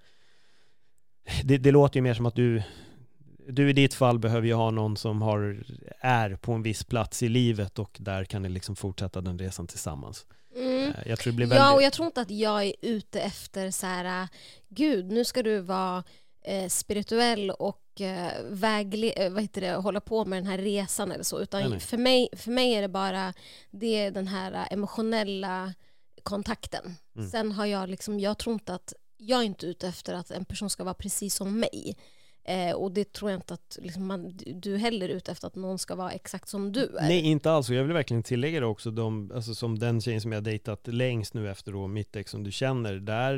[1.44, 2.64] det, det låter ju mer som att du,
[3.48, 5.64] du i ditt fall behöver ju ha någon som har,
[6.00, 9.68] är på en viss plats i livet och där kan ni liksom fortsätta den resan
[9.68, 10.26] tillsammans.
[10.56, 10.92] Mm.
[10.92, 11.66] Eh, jag tror det blir väldigt...
[11.66, 14.28] Ja, och jag tror inte att jag är ute efter så här,
[14.70, 16.04] gud, nu ska du vara
[16.44, 21.12] eh, spirituell och eh, vägle eh, vad heter det, hålla på med den här resan
[21.12, 21.40] eller så.
[21.40, 21.80] Utan nej, nej.
[21.80, 23.34] För, mig, för mig är det bara
[23.72, 25.74] det den här emotionella
[26.24, 26.96] kontakten.
[27.16, 27.30] Mm.
[27.30, 30.46] Sen har jag liksom, jag tror inte att, jag är inte ute efter att en
[30.46, 31.98] person ska vara precis som mig.
[32.46, 35.56] Eh, och det tror jag inte att liksom, man, du heller är ute efter att
[35.56, 37.08] någon ska vara exakt som du är.
[37.08, 37.70] Nej, inte alls.
[37.70, 40.88] Och jag vill verkligen tillägga det också, de, alltså, som den tjejen som jag dejtat
[40.88, 43.38] längst nu efter då, mitt ex som du känner, där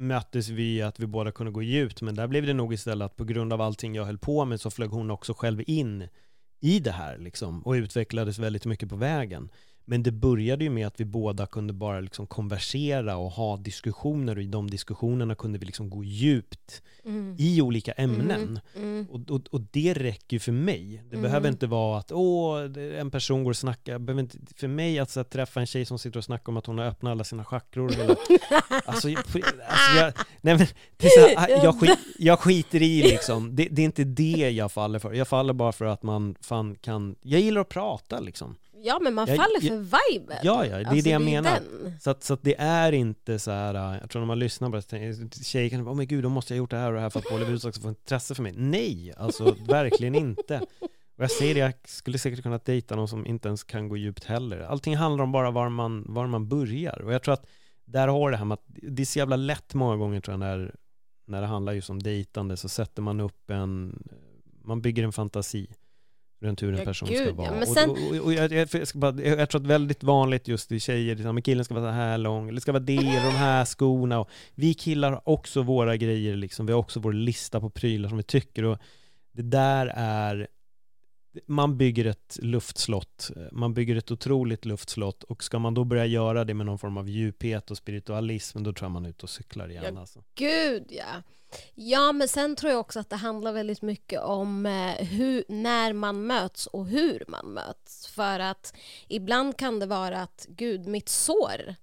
[0.00, 3.16] möttes vi att vi båda kunde gå djupt, men där blev det nog istället att
[3.16, 6.08] på grund av allting jag höll på med så flög hon också själv in
[6.60, 9.48] i det här liksom, och utvecklades väldigt mycket på vägen.
[9.88, 14.36] Men det började ju med att vi båda kunde bara liksom konversera och ha diskussioner
[14.36, 17.36] och i de diskussionerna kunde vi liksom gå djupt Mm.
[17.38, 18.60] i olika ämnen.
[18.76, 19.06] Mm.
[19.10, 21.02] Och, och, och det räcker ju för mig.
[21.10, 21.22] Det Mm.
[21.22, 22.60] behöver inte vara att åh,
[22.98, 23.98] en person går och snackar.
[23.98, 26.66] Behöver inte, för mig att här, träffa en tjej som sitter och snackar om att
[26.66, 27.92] hon har öppnat alla sina chakror.
[28.00, 28.16] Eller,
[28.84, 30.66] alltså, jag, alltså jag, nej men,
[30.96, 33.56] det är så här, jag, skit, jag skiter i liksom.
[33.56, 35.12] Det, det är inte det jag faller för.
[35.12, 38.54] Jag faller bara för att man fan kan, jag gillar att prata liksom.
[38.86, 40.36] Ja, men man Jag- faller jag- för viben.
[40.42, 41.50] Ja, ja, det är Alltså, det jag menar.
[41.82, 41.92] den.
[42.00, 44.70] Så att, så att det är inte så här, äh, jag tror när man lyssnar
[44.70, 46.76] på det, tänker- tjejer kan bara, åh men gud, då måste jag ha gjort det
[46.76, 48.52] här och det här för att Bollywood ska få intresse för mig.
[48.56, 50.60] Nej, alltså verkligen inte.
[51.18, 53.96] Och jag säger det, jag skulle säkert kunna dejta någon som inte ens kan gå
[53.96, 54.60] djupt heller.
[54.60, 57.02] Allting handlar om bara var man, var man börjar.
[57.02, 57.46] Och jag tror att
[57.84, 60.38] där har det här med att det är så jävla lätt många gånger tror jag
[60.40, 60.74] när,
[61.26, 64.02] när det handlar just om dejtande så sätter man upp en,
[64.64, 65.70] man bygger en fantasi
[66.40, 67.32] runt hur en Ja, person gud, ska ja.
[67.34, 67.58] vara.
[67.60, 70.72] Och- sen- och, och, och jag, jag, jag, bara, jag, tror att väldigt vanligt just
[70.72, 73.30] i tjejer, liksom, killen ska vara så här lång, eller ska vara det, eller de
[73.36, 74.18] här skorna.
[74.20, 76.66] Och vi killar har också våra grejer, liksom.
[76.66, 78.64] vi har också vår lista på prylar som vi tycker.
[78.64, 78.78] Och
[79.32, 80.46] det där är,
[81.46, 86.44] man bygger ett luftslott, man bygger ett otroligt luftslott och ska man då börja göra
[86.44, 89.30] det med någon form av djuphet och spiritualism, då tror jag man är ute och
[89.30, 89.84] cyklar igen.
[89.94, 90.22] Ja, Alltså.
[90.34, 91.22] Gud ja.
[91.74, 95.92] Ja, men sen tror jag också att det handlar väldigt mycket om eh, hur, när
[95.92, 98.06] man möts och hur man möts.
[98.06, 98.74] För att
[99.08, 101.74] ibland kan det vara att gud, mitt sår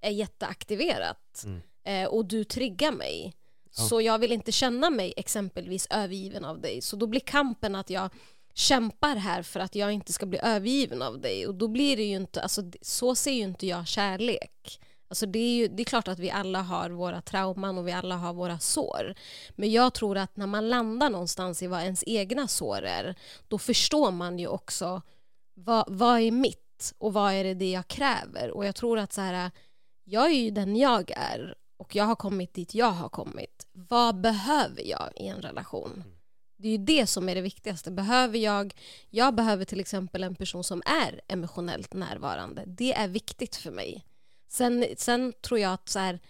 [0.00, 1.60] är jätteaktiverat Mm.
[1.84, 3.34] eh, och du triggar mig.
[3.76, 3.82] Ja.
[3.84, 6.80] Så jag vill inte känna mig exempelvis övergiven av dig.
[6.82, 8.10] Så då blir kampen att jag
[8.58, 11.46] kämpar här för att jag inte ska bli övergiven av dig.
[11.46, 14.80] Och då blir det ju inte, alltså så ser ju inte jag kärlek.
[15.08, 17.92] Alltså det, är ju, det är klart att vi alla har våra trauman och vi
[17.92, 19.14] alla har våra sår.
[19.56, 23.14] Men jag tror att när man landar någonstans i vad ens egna sår är,
[23.48, 25.02] då förstår man ju också
[25.54, 28.50] vad, vad är mitt och vad är det, det jag kräver.
[28.50, 29.50] Och jag tror att så här,
[30.04, 33.66] jag är ju den jag är och jag har kommit dit jag har kommit.
[33.72, 35.92] Vad behöver jag i en relation?
[35.96, 36.17] Mm.
[36.58, 37.90] Det är ju det som är det viktigaste.
[37.90, 38.74] Behöver jag,
[39.10, 42.64] jag behöver till exempel en person som är emotionellt närvarande.
[42.66, 44.04] Det är viktigt för mig.
[44.48, 46.20] Sen, sen tror jag att så här,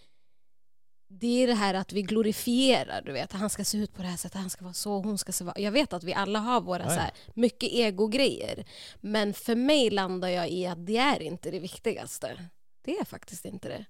[1.09, 4.09] det är det här att vi glorifierar, du vet, han ska se ut på det
[4.09, 5.61] här sättet, han ska vara så, hon ska se vara...
[5.61, 8.65] Jag vet att vi alla har våra så här, mycket egogrejer,
[9.01, 12.49] men för mig landar jag i att det är inte det viktigaste.
[12.85, 13.85] Det är faktiskt inte det.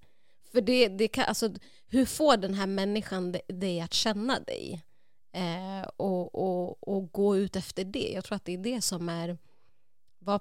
[0.52, 1.50] För det, det kan, alltså,
[1.86, 4.82] hur får den här människan dig att känna dig?
[5.32, 8.10] Eh, och, och, och gå ut efter det.
[8.14, 9.38] Jag tror att det är det som är...
[10.18, 10.40] Var,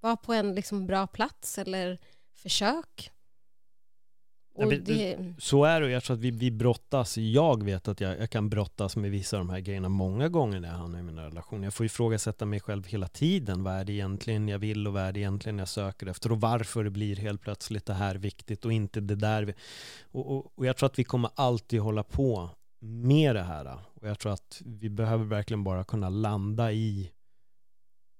[0.00, 1.98] var på en liksom bra plats eller
[2.34, 3.10] försök.
[4.58, 8.18] Ja, det, Så är det jag tror att vi, vi brottas, jag vet att jag,
[8.20, 11.02] jag kan brottas med vissa av de här grejerna många gånger när jag hamnar i
[11.02, 11.64] mina relationer.
[11.64, 13.62] Jag får ifrågasätta mig själv hela tiden.
[13.64, 16.40] Vad är det egentligen jag vill och vad är det egentligen jag söker efter och
[16.40, 19.42] varför det blir helt plötsligt det här viktigt och inte det där.
[19.42, 19.54] vi-
[20.12, 22.50] Och, och, och jag tror att vi kommer alltid hålla på
[22.84, 23.78] med det här.
[24.00, 27.12] Och jag tror att vi behöver verkligen bara kunna landa i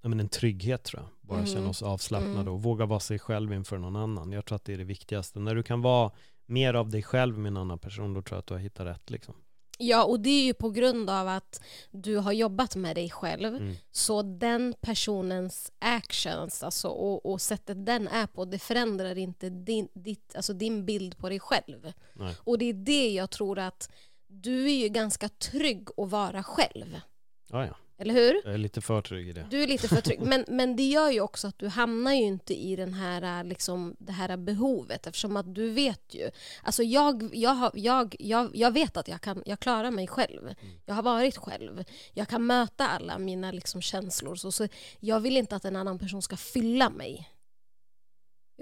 [0.05, 1.11] men en trygghet tror jag.
[1.29, 1.51] Bara Mm.
[1.51, 2.49] känna oss avslappnade Mm.
[2.53, 4.33] och våga vara sig själv inför någon annan.
[4.33, 5.39] Jag tror att det är det viktigaste.
[5.39, 6.11] När du kan vara
[6.47, 8.87] mer av dig själv med en annan person, då tror jag att du har hittat
[8.87, 9.11] rätt.
[9.11, 9.35] Liksom.
[9.79, 13.55] ja, och det är ju på grund av att du har jobbat med dig själv.
[13.57, 13.75] Mm.
[13.91, 19.89] Så den personens actions alltså, och, och sättet den är på, det förändrar inte din,
[19.95, 21.93] ditt, alltså din bild på dig själv.
[22.13, 22.37] Nej.
[22.39, 23.91] Och det är det jag tror att
[24.33, 27.01] du är ju ganska trygg att vara själv.
[27.49, 27.77] Ja, ja.
[28.03, 28.41] Eller hur?
[28.45, 29.47] Jag är lite för trygg i det.
[29.51, 30.21] Du är lite för trygg.
[30.21, 33.97] Men, men det gör ju också att du hamnar ju inte i den här, liksom,
[33.99, 36.31] det här behovet eftersom att du vet ju.
[36.63, 40.55] Alltså jag, jag, jag, jag, jag vet att jag, kan, jag klarar mig själv.
[40.87, 41.85] Jag har varit själv.
[42.13, 44.35] Jag kan möta alla mina liksom, känslor.
[44.35, 44.69] Så, så
[45.01, 47.32] jag vill inte att en annan person ska fylla mig.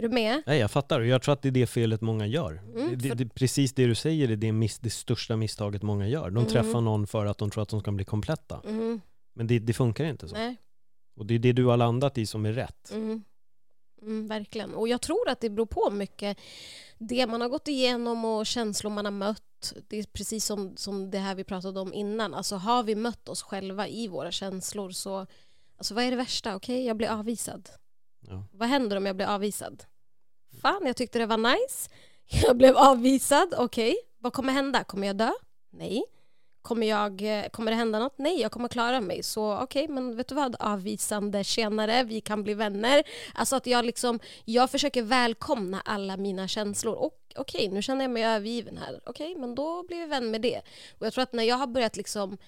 [0.05, 0.43] Är du med?
[0.47, 1.01] Nej, jag fattar.
[1.01, 2.53] Jag tror att det är det felet många gör.
[2.75, 6.09] Mm, det, för- det, precis det du säger är det, miss, det största misstaget många
[6.09, 6.31] gör.
[6.31, 6.47] De Mm.
[6.47, 8.61] träffar någon för att de tror att de ska bli kompletta.
[8.65, 9.01] Mm,
[9.35, 10.35] Men det, det funkar inte så.
[10.35, 10.57] nej.
[11.17, 12.91] Och det är det du har landat i som är rätt.
[12.93, 13.25] Mm.
[14.03, 14.75] Mm, verkligen.
[14.75, 16.39] Och jag tror att det beror på mycket
[16.99, 19.73] det man har gått igenom och känslor man har mött.
[19.89, 22.35] Det är precis som, som det här vi pratade om innan.
[22.35, 25.27] Alltså har vi mött oss själva i våra känslor så
[25.77, 26.57] alltså vad är det värsta?
[26.57, 27.69] Okej, jag blir avvisad.
[28.29, 28.45] Ja.
[28.53, 29.83] Vad händer om jag blir avvisad?
[30.63, 31.91] Fan, jag tyckte det var nice.
[32.47, 33.55] Jag blev avvisad.
[33.57, 34.85] Okej, vad kommer hända?
[34.85, 35.31] Kommer jag dö?
[35.73, 36.05] Nej.
[36.63, 38.19] Kommer, jag, eh, kommer det hända något?
[38.19, 39.23] Nej, jag kommer klara mig.
[39.23, 40.57] Så okej, men vet du vad?
[40.59, 43.03] Avvisande tjenare, vi kan bli vänner.
[43.35, 46.95] Alltså att jag liksom, jag försöker välkomna alla mina känslor.
[46.95, 49.01] Och okej, nu känner jag mig övergiven här.
[49.07, 50.61] Okej, men då blir vi vän med det.
[50.99, 52.39] Och jag tror att när jag har börjat liksom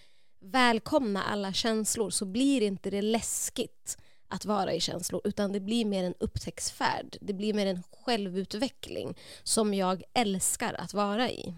[0.40, 3.96] välkomna alla känslor så blir inte det läskigt
[4.32, 7.16] att vara i känslor utan det blir mer en upptäcktsfärd.
[7.20, 11.54] Det blir mer en självutveckling som jag älskar att vara i.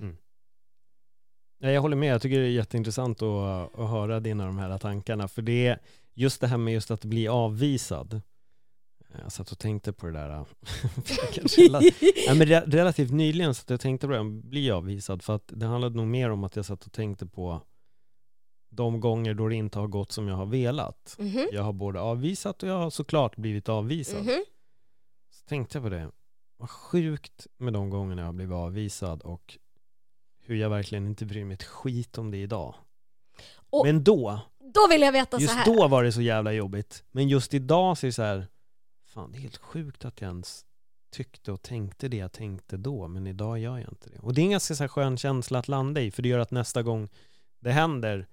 [1.58, 4.78] Ja, jag håller med, jag tycker det är jätteintressant att, att höra dina de här
[4.78, 5.28] tankarna.
[5.28, 5.80] För det är
[6.14, 8.20] just det här med just att bli avvisad.
[9.22, 10.28] Jag satt och tänkte på det där.
[12.26, 15.22] ja, men relativt nyligen så jag tänkte på det, bli avvisad.
[15.22, 17.62] För att det handlade nog mer om att jag satt och tänkte på
[18.76, 21.16] de gånger då det inte har gått som jag har velat.
[21.18, 21.46] Mm -hmm.
[21.52, 24.20] Jag har både avvisat och jag har såklart blivit avvisad.
[24.20, 24.42] Mm -hmm.
[25.30, 26.10] Så tänkte jag på det.
[26.56, 29.58] Vad sjukt med de gångerna jag har blivit avvisad och
[30.42, 32.74] hur jag verkligen inte bryr mig ett skit om det idag.
[33.70, 34.40] Och Men då,
[34.74, 35.64] då vill jag veta just så här.
[35.64, 37.04] då var det så jävla jobbigt.
[37.10, 38.46] Men just idag så är det så här,
[39.06, 40.64] fan det är helt sjukt att jag ens
[41.10, 44.18] tyckte och tänkte det jag tänkte då, men idag gör jag inte det.
[44.18, 46.50] Och det är en ganska så skön känsla att landa i, för det gör att
[46.50, 47.08] nästa gång
[47.60, 48.26] det händer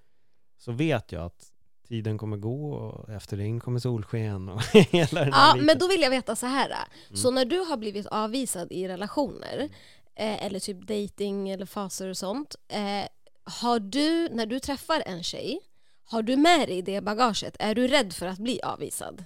[0.62, 1.48] så vet jag att
[1.88, 6.02] tiden kommer gå och efter regn kommer solsken och hela den Ja, men då vill
[6.02, 6.68] jag veta så här.
[6.70, 7.18] Mm.
[7.18, 9.70] Så när du har blivit avvisad i relationer,
[10.16, 13.08] eh, eller typ dating eller faser och sånt, eh,
[13.44, 15.60] har du, när du träffar en tjej,
[16.04, 17.56] har du med dig det bagaget?
[17.60, 19.24] Är du rädd för att bli avvisad?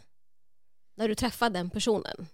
[0.98, 2.28] När du träffar den personen?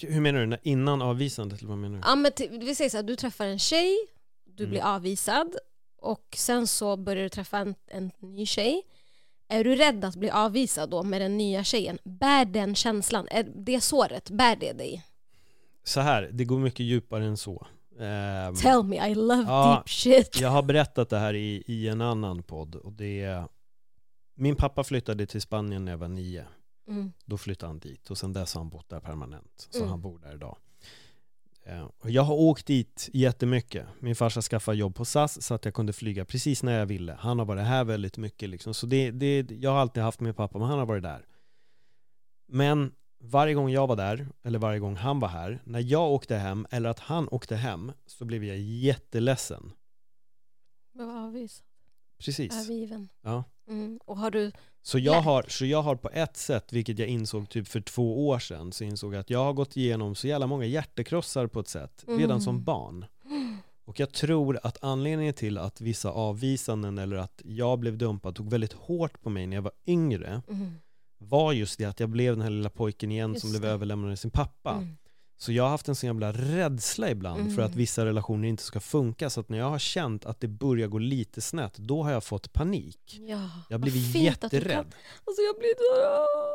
[0.00, 0.56] Hur menar du?
[0.62, 2.02] Innan avvisandet eller vad menar du?
[2.06, 2.32] Ja, men
[2.66, 3.96] vi säger så här, du träffar en tjej,
[4.44, 4.70] du Mm.
[4.70, 5.56] blir avvisad
[6.02, 8.82] och sen så börjar du träffa en, en ny tjej.
[9.48, 11.98] Är du rädd att bli avvisad då med den nya tjejen?
[12.04, 15.04] Bär den känslan, är det såret, bär det dig?
[15.84, 17.66] Så här, det går mycket djupare än så.
[18.00, 20.40] Ehm, Tell me, I love Ja, deep shit.
[20.40, 23.48] Jag har berättat det här i, i en annan podd och det är
[24.34, 26.44] Min pappa flyttade till Spanien när jag var nio
[26.88, 27.12] Mm.
[27.24, 29.90] Då flyttade han dit och sen dess har han bott där permanent Så Mm.
[29.90, 30.56] han bor där idag
[32.04, 35.92] Jag har åkt dit jättemycket Min farsa skaffade jobb på SAS så att jag kunde
[35.92, 38.74] flyga precis när jag ville Han har varit här väldigt mycket liksom.
[38.74, 41.26] Så det, det, jag har alltid haft min pappa men han har varit där
[42.48, 46.36] Men varje gång jag var där, eller varje gång han var här När jag åkte
[46.36, 49.72] hem, eller att han åkte hem Så blev jag jätteledsen
[50.92, 51.66] Jag var avvisad,
[52.18, 53.08] Precis övergiven.
[53.22, 53.44] ja.
[53.68, 54.00] Mm.
[54.04, 54.52] Och har du,
[54.82, 58.28] Så jag, har, så jag har på ett sätt, vilket jag insåg typ för två
[58.28, 61.60] år sedan, så insåg jag att jag har gått igenom så jävla många hjärtekrossar på
[61.60, 62.40] ett sätt, redan Mm.
[62.40, 63.04] som barn.
[63.84, 68.50] Och jag tror att anledningen till att vissa avvisanden eller att jag blev dumpad tog
[68.50, 70.74] väldigt hårt på mig när jag var yngre mm.
[71.18, 73.68] var just det att jag blev den här lilla pojken igen Just som blev det.
[73.68, 74.72] överlämnad av sin pappa.
[74.72, 74.96] Mm.
[75.42, 77.78] Så jag har haft en sån jävla rädsla ibland för att Mm.
[77.78, 79.30] vissa relationer inte ska funka.
[79.30, 82.24] Så att när jag har känt att det börjar gå lite snett, då har jag
[82.24, 83.20] fått panik.
[83.28, 84.70] Ja, Jag har blivit jätterädd.
[84.72, 84.92] Kan,
[85.24, 86.00] alltså jag blir så...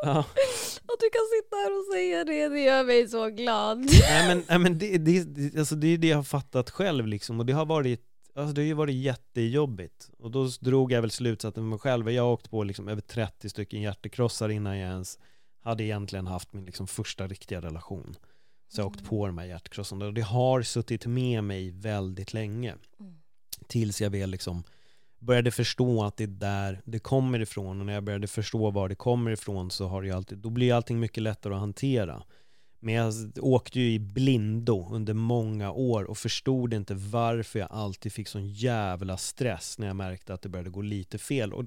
[0.03, 0.19] Ja.
[0.93, 3.77] Att du kan sitta här och säga det, det gör mig så glad.
[3.79, 7.07] Nej men, nej, men det, det, det, alltså det är det jag har fattat själv
[7.07, 8.01] liksom och det har varit
[8.35, 12.11] Alltså det har ju varit jättejobbigt och då drog jag väl slutsatsen med mig själv
[12.11, 15.19] Jag har åkt på liksom över 30 stycken hjärtekrossar innan jag ens
[15.63, 18.15] hade egentligen haft min liksom första riktiga relation
[18.67, 22.33] Så jag har åkt på de här hjärtekrossarna och det har suttit med mig väldigt
[22.33, 23.13] länge Mm.
[23.67, 24.63] Tills jag väl liksom
[25.19, 28.89] började förstå att det är där det kommer ifrån och när jag började förstå var
[28.89, 32.23] det kommer ifrån så har det alltid, då blir allting mycket lättare att hantera.
[32.79, 38.13] Men jag åkte ju i blindo under många år och förstod inte varför jag alltid
[38.13, 41.53] fick sån jävla stress när jag märkte att det började gå lite fel.
[41.53, 41.65] Och,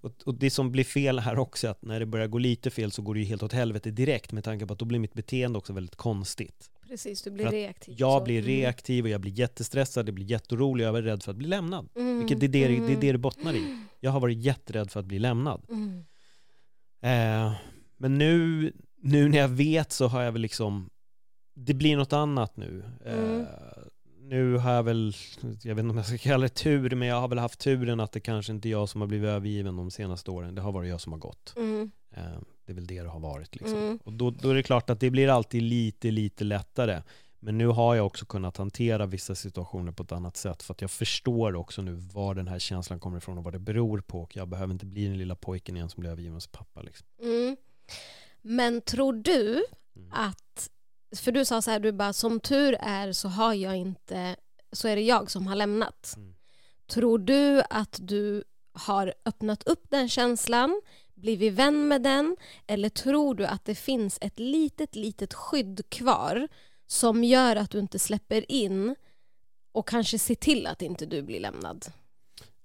[0.00, 2.70] och, och det som blir fel här också är att när det börjar gå lite
[2.70, 4.98] fel så går det ju helt åt helvete direkt med tanke på att då blir
[4.98, 6.70] mitt beteende också väldigt konstigt.
[6.88, 7.94] Precis, du blir reaktiv.
[7.98, 8.24] Jag så.
[8.24, 8.50] blir Mm.
[8.50, 11.88] reaktiv och jag blir jättestressad, jag blir jätteorolig jag är rädd för att bli lämnad.
[11.96, 12.18] Mm.
[12.18, 13.00] Vilket det är det, det, är Mm.
[13.00, 13.78] det det bottnar i.
[14.00, 15.62] Jag har varit jätterädd för att bli lämnad.
[15.68, 16.04] Mm.
[17.00, 17.52] Eh,
[17.96, 20.90] men nu, nu när jag vet så har jag väl liksom,
[21.54, 22.84] det blir något annat nu.
[23.04, 23.46] Eh, Mm.
[24.30, 25.14] Nu har jag väl,
[25.62, 28.00] jag vet inte om jag ska kalla det tur, men jag har väl haft turen
[28.00, 30.54] att det kanske inte är jag som har blivit övergiven de senaste åren.
[30.54, 31.54] Det har varit jag som har gått.
[31.56, 31.90] Mm.
[32.10, 32.22] Eh,
[32.66, 33.78] det är väl det det har varit liksom.
[33.78, 33.98] Mm.
[34.04, 37.02] Och då, då är det klart att det blir alltid lite, lite lättare.
[37.40, 40.80] Men nu har jag också kunnat hantera vissa situationer på ett annat sätt för att
[40.80, 44.22] jag förstår också nu var den här känslan kommer ifrån och vad det beror på
[44.22, 46.82] och jag behöver inte bli den lilla pojken igen som blir övergiven av sin pappa
[46.82, 47.06] liksom.
[47.22, 47.56] Mm.
[48.42, 49.64] Men tror du
[49.98, 50.10] Mm.
[50.12, 50.70] att,
[51.16, 54.36] för du sa så här, du bara som tur är så har jag inte,
[54.72, 56.14] så är det jag som har lämnat.
[56.16, 56.34] Mm.
[56.86, 60.80] Tror du att du har öppnat upp den känslan,
[61.14, 62.36] blivit vän med den
[62.66, 66.48] eller tror du att det finns ett litet, litet skydd kvar
[66.86, 68.94] som gör att du inte släpper in
[69.72, 71.86] och kanske ser till att inte du blir lämnad?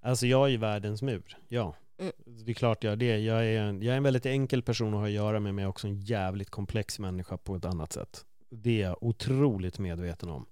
[0.02, 1.76] Alltså jag är ju världens mur, ja.
[2.04, 2.46] Mm.
[2.46, 3.18] Det är klart jag är det.
[3.20, 5.64] Jag är, en, jag är en väldigt enkel person att ha att göra med, men
[5.64, 8.26] jag är också en jävligt komplex människa på ett annat sätt.
[8.50, 10.46] Det är jag otroligt medveten om.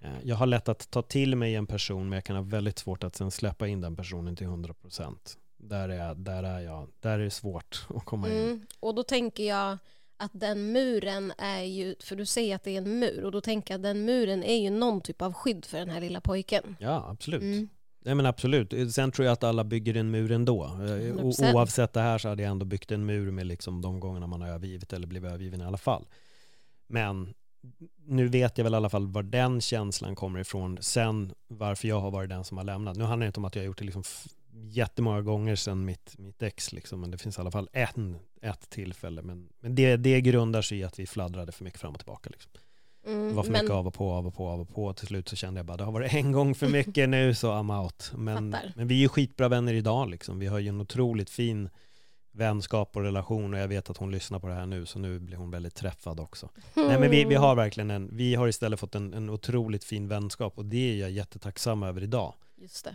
[0.00, 2.78] Eh, Jag har lätt att ta till mig en person, men jag kan ha väldigt
[2.78, 5.36] svårt att sen släppa in den personen till 100%.
[5.56, 8.36] där är, där är jag, där är det svårt att komma in.
[8.42, 8.66] Mm.
[8.80, 9.78] Och då tänker jag
[10.16, 13.40] att den muren är ju, för du säger att det är en mur, och då
[13.40, 16.20] tänker jag att den muren är ju någon typ av skydd för den här lilla
[16.20, 16.76] pojken.
[16.80, 17.42] Ja, absolut.
[17.42, 17.68] Mm.
[18.04, 18.92] Nej men absolut.
[18.94, 20.64] Sen tror jag att alla bygger en mur ändå.
[20.64, 21.54] Eh, O- 100%.
[21.54, 24.40] oavsett det här så hade jag ändå byggt en mur med liksom de gångerna man
[24.40, 26.06] har övergivit eller blivit övergiven i alla fall.
[26.86, 27.34] Men
[28.06, 30.78] nu vet jag väl i alla fall var den känslan kommer ifrån.
[30.80, 32.96] Sen varför jag har varit den som har lämnat.
[32.96, 34.02] Nu handlar det inte om att jag har gjort det liksom
[34.52, 38.70] jättemånga gånger sedan mitt, mitt ex, liksom, men det finns i alla fall en, ett
[38.70, 39.22] tillfälle.
[39.22, 42.30] Men, men det, det grundar sig i att vi fladdrade för mycket fram och tillbaka.
[42.30, 42.52] Liksom.
[43.06, 43.28] Mm.
[43.28, 44.92] Det var för men, mycket av och på, av och på, av och på.
[44.92, 47.52] Till slut så kände jag bara, det har varit en gång för mycket nu så
[47.52, 48.12] I'm out.
[48.14, 48.72] Men, Fattar.
[48.76, 50.38] men vi är skitbra vänner idag liksom.
[50.38, 51.68] Vi har ju en otroligt fin
[52.32, 55.18] vänskap och relation och jag vet att hon lyssnar på det här nu så nu
[55.18, 56.50] blir hon väldigt träffad också.
[56.74, 60.08] Nej men vi, vi har verkligen en, vi har istället fått en, en otroligt fin
[60.08, 62.34] vänskap och det är jag jättetacksam över idag.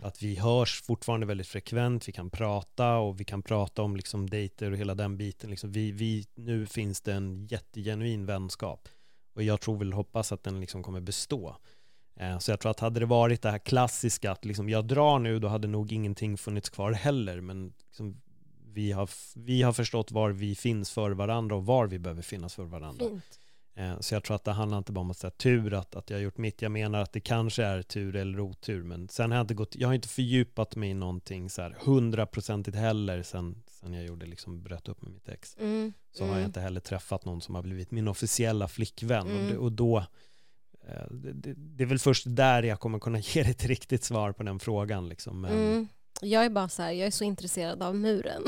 [0.02, 4.30] Att vi hörs fortfarande väldigt frekvent, vi kan prata och vi kan prata om liksom
[4.30, 5.50] dejter och hela den biten.
[5.50, 8.88] Liksom vi, vi, nu finns det en jättegenuin vänskap
[9.40, 11.56] och jag tror väl hoppas att den liksom kommer bestå.
[12.16, 15.18] Eh, Så jag tror att hade det varit det här klassiska att liksom jag drar
[15.18, 17.40] nu, då hade nog ingenting funnits kvar heller.
[17.40, 18.20] Men liksom
[18.72, 22.54] vi, har, vi har förstått var vi finns för varandra och var vi behöver finnas
[22.54, 23.08] för varandra.
[23.08, 23.40] Fint.
[23.74, 26.10] Eh, Så jag tror att det handlar inte bara om att säga tur, att, att
[26.10, 26.62] jag har gjort mitt.
[26.62, 28.82] Jag menar att det kanske är tur eller otur.
[28.82, 31.76] Men sen har jag inte gått, jag har inte fördjupat mig i någonting så här
[31.80, 35.56] hundraprocentigt heller sen, sen jag gjorde liksom bröt upp med mitt ex.
[35.60, 35.92] Mm.
[36.12, 39.26] Så har jag inte heller träffat någon som har blivit min officiella flickvän.
[39.26, 39.48] Och, Mm.
[39.50, 39.98] det, och då,
[40.88, 44.32] eh, det, det, det är väl först där jag kommer kunna ge ett riktigt svar
[44.32, 45.08] på den frågan.
[45.08, 45.40] Liksom.
[45.40, 45.88] Men, Mm.
[46.22, 48.42] Jag är bara så här, jag är så intresserad av muren.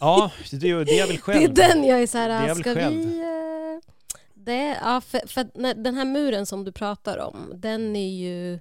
[0.00, 1.42] Ja, det, är- det är jag väl Det själv.
[1.42, 2.96] är den jag är så Det är här, jag väl ska själv.
[2.96, 3.18] vi...
[3.20, 3.92] eh,
[4.34, 8.58] Det, ja, för, för när, den här muren som du pratar om, den är ju...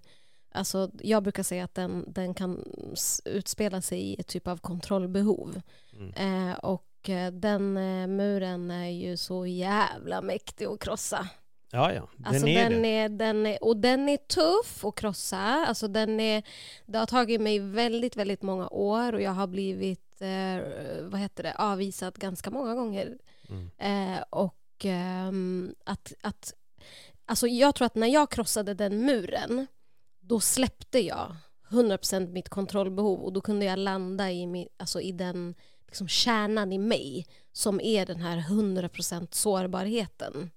[0.54, 2.64] Alltså, jag brukar säga att den, den kan
[3.26, 5.62] utspela sig i ett typ av kontrollbehov.
[6.16, 6.50] Mm.
[6.50, 11.28] Eh, och eh, den eh, muren är ju så jävla mäktig att krossa.
[11.72, 12.88] Ja, ja, den Alltså är den det.
[12.88, 15.38] är, den är, och den är tuff att krossa.
[15.38, 16.44] Alltså den är,
[16.86, 20.64] det har tagit mig väldigt, väldigt många år och jag har blivit eh,
[21.02, 23.18] vad heter det, avvisad ganska många gånger.
[23.50, 23.70] Mm.
[24.18, 26.54] Eh, och ehm, att, att,
[27.26, 29.68] alltså jag tror att när jag krossade den muren,
[30.20, 31.36] då släppte jag
[31.70, 35.56] 100% mitt kontrollbehov och då kunde jag landa i, mi- alltså i den
[35.92, 40.52] liksom kärnan i mig som är den här 100% sårbarheten.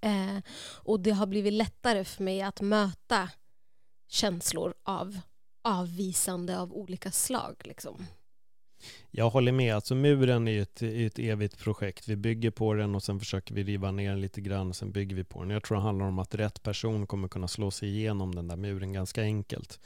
[0.00, 0.38] Eh,
[0.82, 3.30] och det har blivit lättare för mig att möta
[4.08, 5.20] känslor av
[5.62, 7.54] avvisande av olika slag.
[7.64, 8.06] Liksom.
[9.10, 12.08] Jag håller med, alltså muren är ju ett, ett evigt projekt.
[12.08, 14.92] Vi bygger på den och sen försöker vi riva ner den lite grann och sen
[14.92, 15.50] bygger vi på den.
[15.50, 18.56] Jag tror det handlar om att rätt person kommer kunna slå sig igenom den där
[18.56, 19.80] muren ganska enkelt.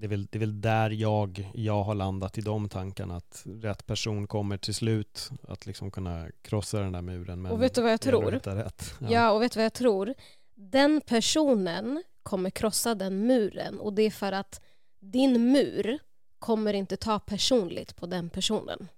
[0.00, 3.42] Det är väl, det är väl där jag, jag har landat i de tankarna, att
[3.46, 7.42] rätt person kommer till slut att liksom kunna krossa den där muren.
[7.42, 8.30] Men Och vet du vad jag tror?
[8.30, 8.94] Rätt.
[9.08, 9.30] Ja.
[9.30, 10.14] och vet du vad jag tror?
[10.54, 14.60] Den personen kommer krossa den muren och det är för att
[15.00, 15.98] din mur
[16.38, 18.88] kommer inte ta personligt på den personen.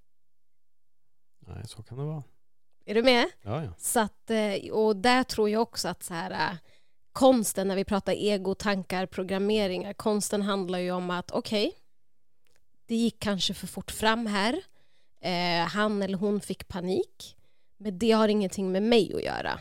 [1.46, 2.22] Nej, så kan det vara.
[2.84, 3.24] Är du med?
[3.42, 3.70] Ja, ja.
[3.78, 6.56] Så att, eh, och där tror jag också att så här, äh,
[7.12, 11.72] konsten, när vi pratar ego, tankar, programmeringar, konsten handlar ju om att okej,
[12.86, 14.62] det gick kanske för fort fram här,
[15.20, 17.36] eh, han eller hon fick panik,
[17.76, 19.60] men det har ingenting med mig att göra.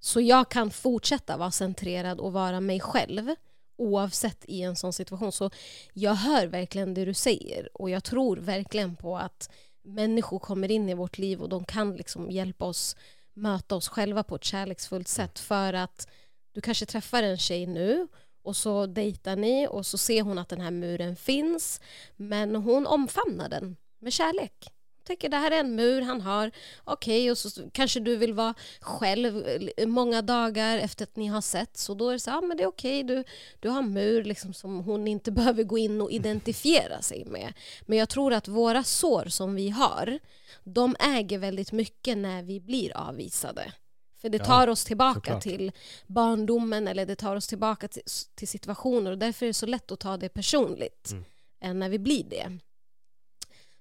[0.00, 3.34] Så jag kan fortsätta vara centrerad och vara mig själv
[3.80, 5.32] oavsett i en sån situation.
[5.32, 5.50] Så
[5.92, 9.50] jag hör verkligen det du säger och jag tror verkligen på att
[9.82, 12.96] människor kommer in i vårt liv och de kan liksom hjälpa oss
[13.34, 16.08] möta oss själva på ett kärleksfullt sätt för att
[16.52, 18.08] du kanske träffar en tjej nu
[18.42, 21.80] och så dejtar ni och så ser hon att den här muren finns
[22.16, 24.52] men hon omfamnar den med kärlek.
[24.96, 26.50] Hon tänker det här är en mur han har,
[26.84, 29.44] okej och så kanske du vill vara själv
[29.86, 32.62] många dagar efter att ni har sett så då är det så ja men det
[32.62, 33.24] är okej du,
[33.60, 37.52] du har en mur liksom som hon inte behöver gå in och identifiera sig med.
[37.82, 40.18] Men jag tror att våra sår som vi har
[40.64, 43.72] de äger väldigt mycket när vi blir avvisade.
[44.20, 45.42] För det Ja, tar oss tillbaka såklart.
[45.42, 45.72] till
[46.06, 48.02] barndomen eller det tar oss tillbaka till,
[48.34, 51.24] till situationer och därför är det så lätt att ta det personligt Mm.
[51.60, 52.58] än när vi blir det.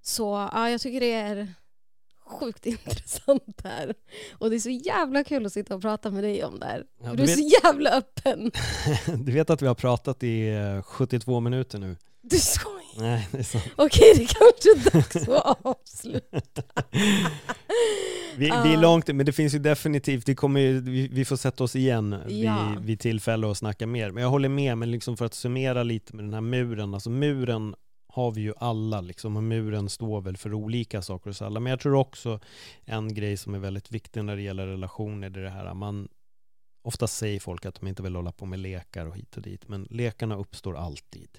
[0.01, 1.53] Så ja, jag tycker det är
[2.25, 3.93] sjukt intressant här.
[4.31, 6.85] Och det är så jävla kul att sitta och prata med dig om det här.
[7.03, 8.51] Ja, du du är vet- så jävla öppen.
[9.25, 11.95] Du vet att vi har pratat i eh, 72 minuter nu?
[12.21, 12.78] Du skojar.
[12.97, 13.63] Nej, det är sant.
[13.75, 16.63] Okej, det kanske är dags att avsluta.
[18.37, 21.35] Vi, vi är långt, men det finns ju definitivt, det kommer ju, vi, vi får
[21.35, 22.73] sätta oss igen Ja.
[22.75, 24.11] vid, vid tillfälle och snacka mer.
[24.11, 27.09] Men jag håller med, men liksom för att summera lite med den här muren, alltså
[27.09, 27.75] muren
[28.13, 31.59] har vi ju alla liksom och muren står väl för olika saker hos alla.
[31.59, 32.39] Men jag tror också
[32.85, 36.07] en grej som är väldigt viktig när det gäller relationer, det är det här man
[36.81, 39.67] Ofta säger folk att de inte vill hålla på med lekar och hit och dit,
[39.67, 41.29] men lekarna uppstår alltid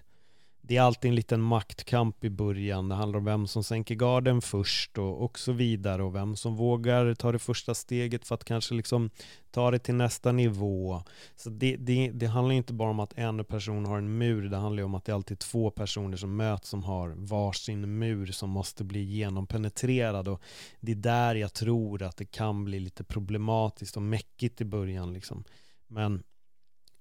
[0.71, 2.89] det är alltid en liten maktkamp i början.
[2.89, 6.57] Det handlar om vem som sänker garden först och, och så vidare och vem som
[6.57, 9.11] vågar ta det första steget för att kanske liksom
[9.51, 11.03] ta det till nästa nivå.
[11.37, 14.57] Så det, det, det handlar inte bara om att en person har en mur, det
[14.57, 18.51] handlar om att det är alltid två personer som möts som har varsin mur som
[18.51, 20.43] måste bli genompenetrerad och
[20.81, 25.13] det är där jag tror att det kan bli lite problematiskt och mäckigt i början
[25.13, 25.45] liksom.
[25.87, 26.23] Men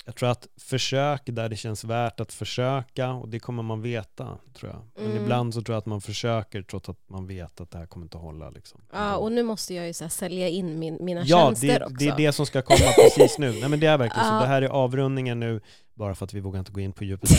[0.09, 4.37] jag tror att försök där det känns värt att försöka och det kommer man veta
[4.53, 4.81] tror jag.
[4.95, 5.23] Men mm.
[5.23, 8.05] ibland så tror jag att man försöker trots att man vet att det här kommer
[8.05, 8.49] inte hålla.
[8.49, 8.81] Liksom.
[8.91, 12.05] Ja, och nu måste jag ju så sälja in min, mina ja, tjänster det, också.
[12.05, 13.51] Ja, det är det som ska komma precis nu.
[13.51, 14.39] Nej men det är verkligen ja.
[14.39, 14.39] så.
[14.39, 15.61] Det här är avrundningen nu,
[15.93, 17.29] bara för att vi vågar inte gå in på djupet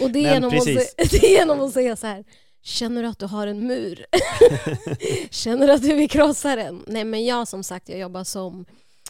[0.00, 0.64] Och det är, genom att,
[1.10, 2.24] det är genom att säga så här,
[2.62, 4.06] Känner du att du har en mur?
[5.30, 6.84] Känner du att du vill krossa den?
[6.86, 8.64] Nej men jag som sagt, jag jobbar som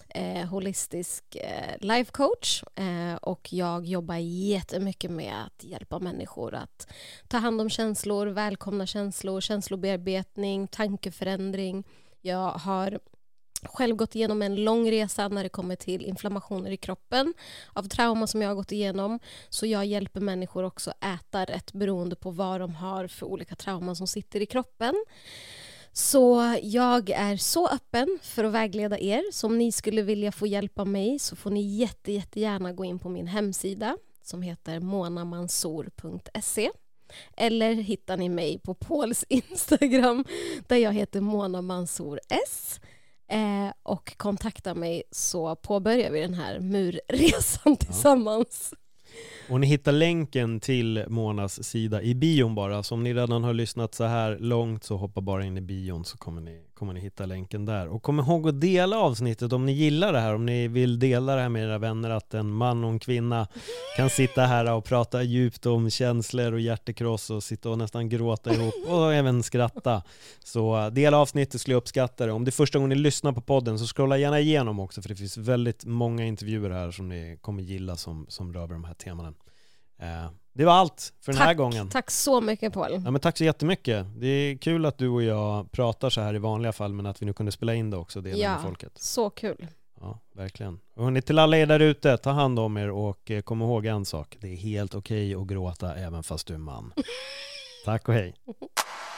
[0.09, 6.93] eh, holistisk eh, life coach eh, och jag jobbar jättemycket med att hjälpa människor att
[7.29, 11.85] ta hand om känslor, välkomna känslor, känslobearbetning, tankeförändring.
[12.21, 12.99] Jag har
[13.63, 17.35] själv gått igenom en lång resa när det kommer till inflammationer i kroppen
[17.73, 19.21] av trauma som jag har gått igenom.
[19.49, 23.97] Så jag hjälper människor också äta rätt beroende på vad de har för olika trauman
[23.97, 24.95] som sitter i kroppen.
[25.99, 29.23] Så jag är så öppen för att vägleda er.
[29.33, 32.85] Så om ni skulle vilja få hjälp av mig så får ni jätte, jättegärna gå
[32.85, 36.71] in på min hemsida som heter monamansor.se
[37.37, 40.25] eller hittar ni mig på Pauls Instagram
[40.67, 42.81] där jag heter Mona Mansour S.
[43.29, 48.75] Eh, och kontakta mig så påbörjar vi den här murresan tillsammans.
[49.51, 53.53] Och ni hittar länken till Monas sida i bion bara, så om ni redan har
[53.53, 57.01] lyssnat så här långt så hoppa bara in i bion så kommer ni, kommer ni
[57.01, 57.89] hitta länken där.
[57.89, 61.35] Och kom ihåg att dela avsnittet om ni gillar det här, om ni vill dela
[61.35, 63.49] det här med era vänner, att en man och en kvinna
[63.97, 68.55] kan sitta här och prata djupt om känslor och hjärtekross och sitta och nästan gråta
[68.55, 70.03] ihop och även skratta.
[70.45, 72.33] Så dela avsnittet skulle jag uppskatta det.
[72.33, 75.09] Om det är första gången ni lyssnar på podden så scrolla gärna igenom också, för
[75.09, 78.95] det finns väldigt många intervjuer här som ni kommer gilla som, som rör de här
[78.95, 79.33] temana.
[79.99, 81.89] Eh, det var allt för den tack, här gången.
[81.89, 83.03] Tack så mycket Paul.
[83.05, 84.07] Ja, men tack så jättemycket.
[84.17, 87.23] Det är kul att du och jag pratar så här i vanliga fall men att
[87.23, 88.93] vi nu kunde spela in det också dela ja, med folket.
[88.97, 89.67] så kul.
[90.01, 90.81] Ja, verkligen.
[90.97, 93.87] Och hörni, till alla er där ute, ta hand om er och eh, kom ihåg
[93.87, 94.37] en sak.
[94.41, 96.93] Det är helt okej okay att gråta även fast du är man.
[97.85, 98.35] tack och hej.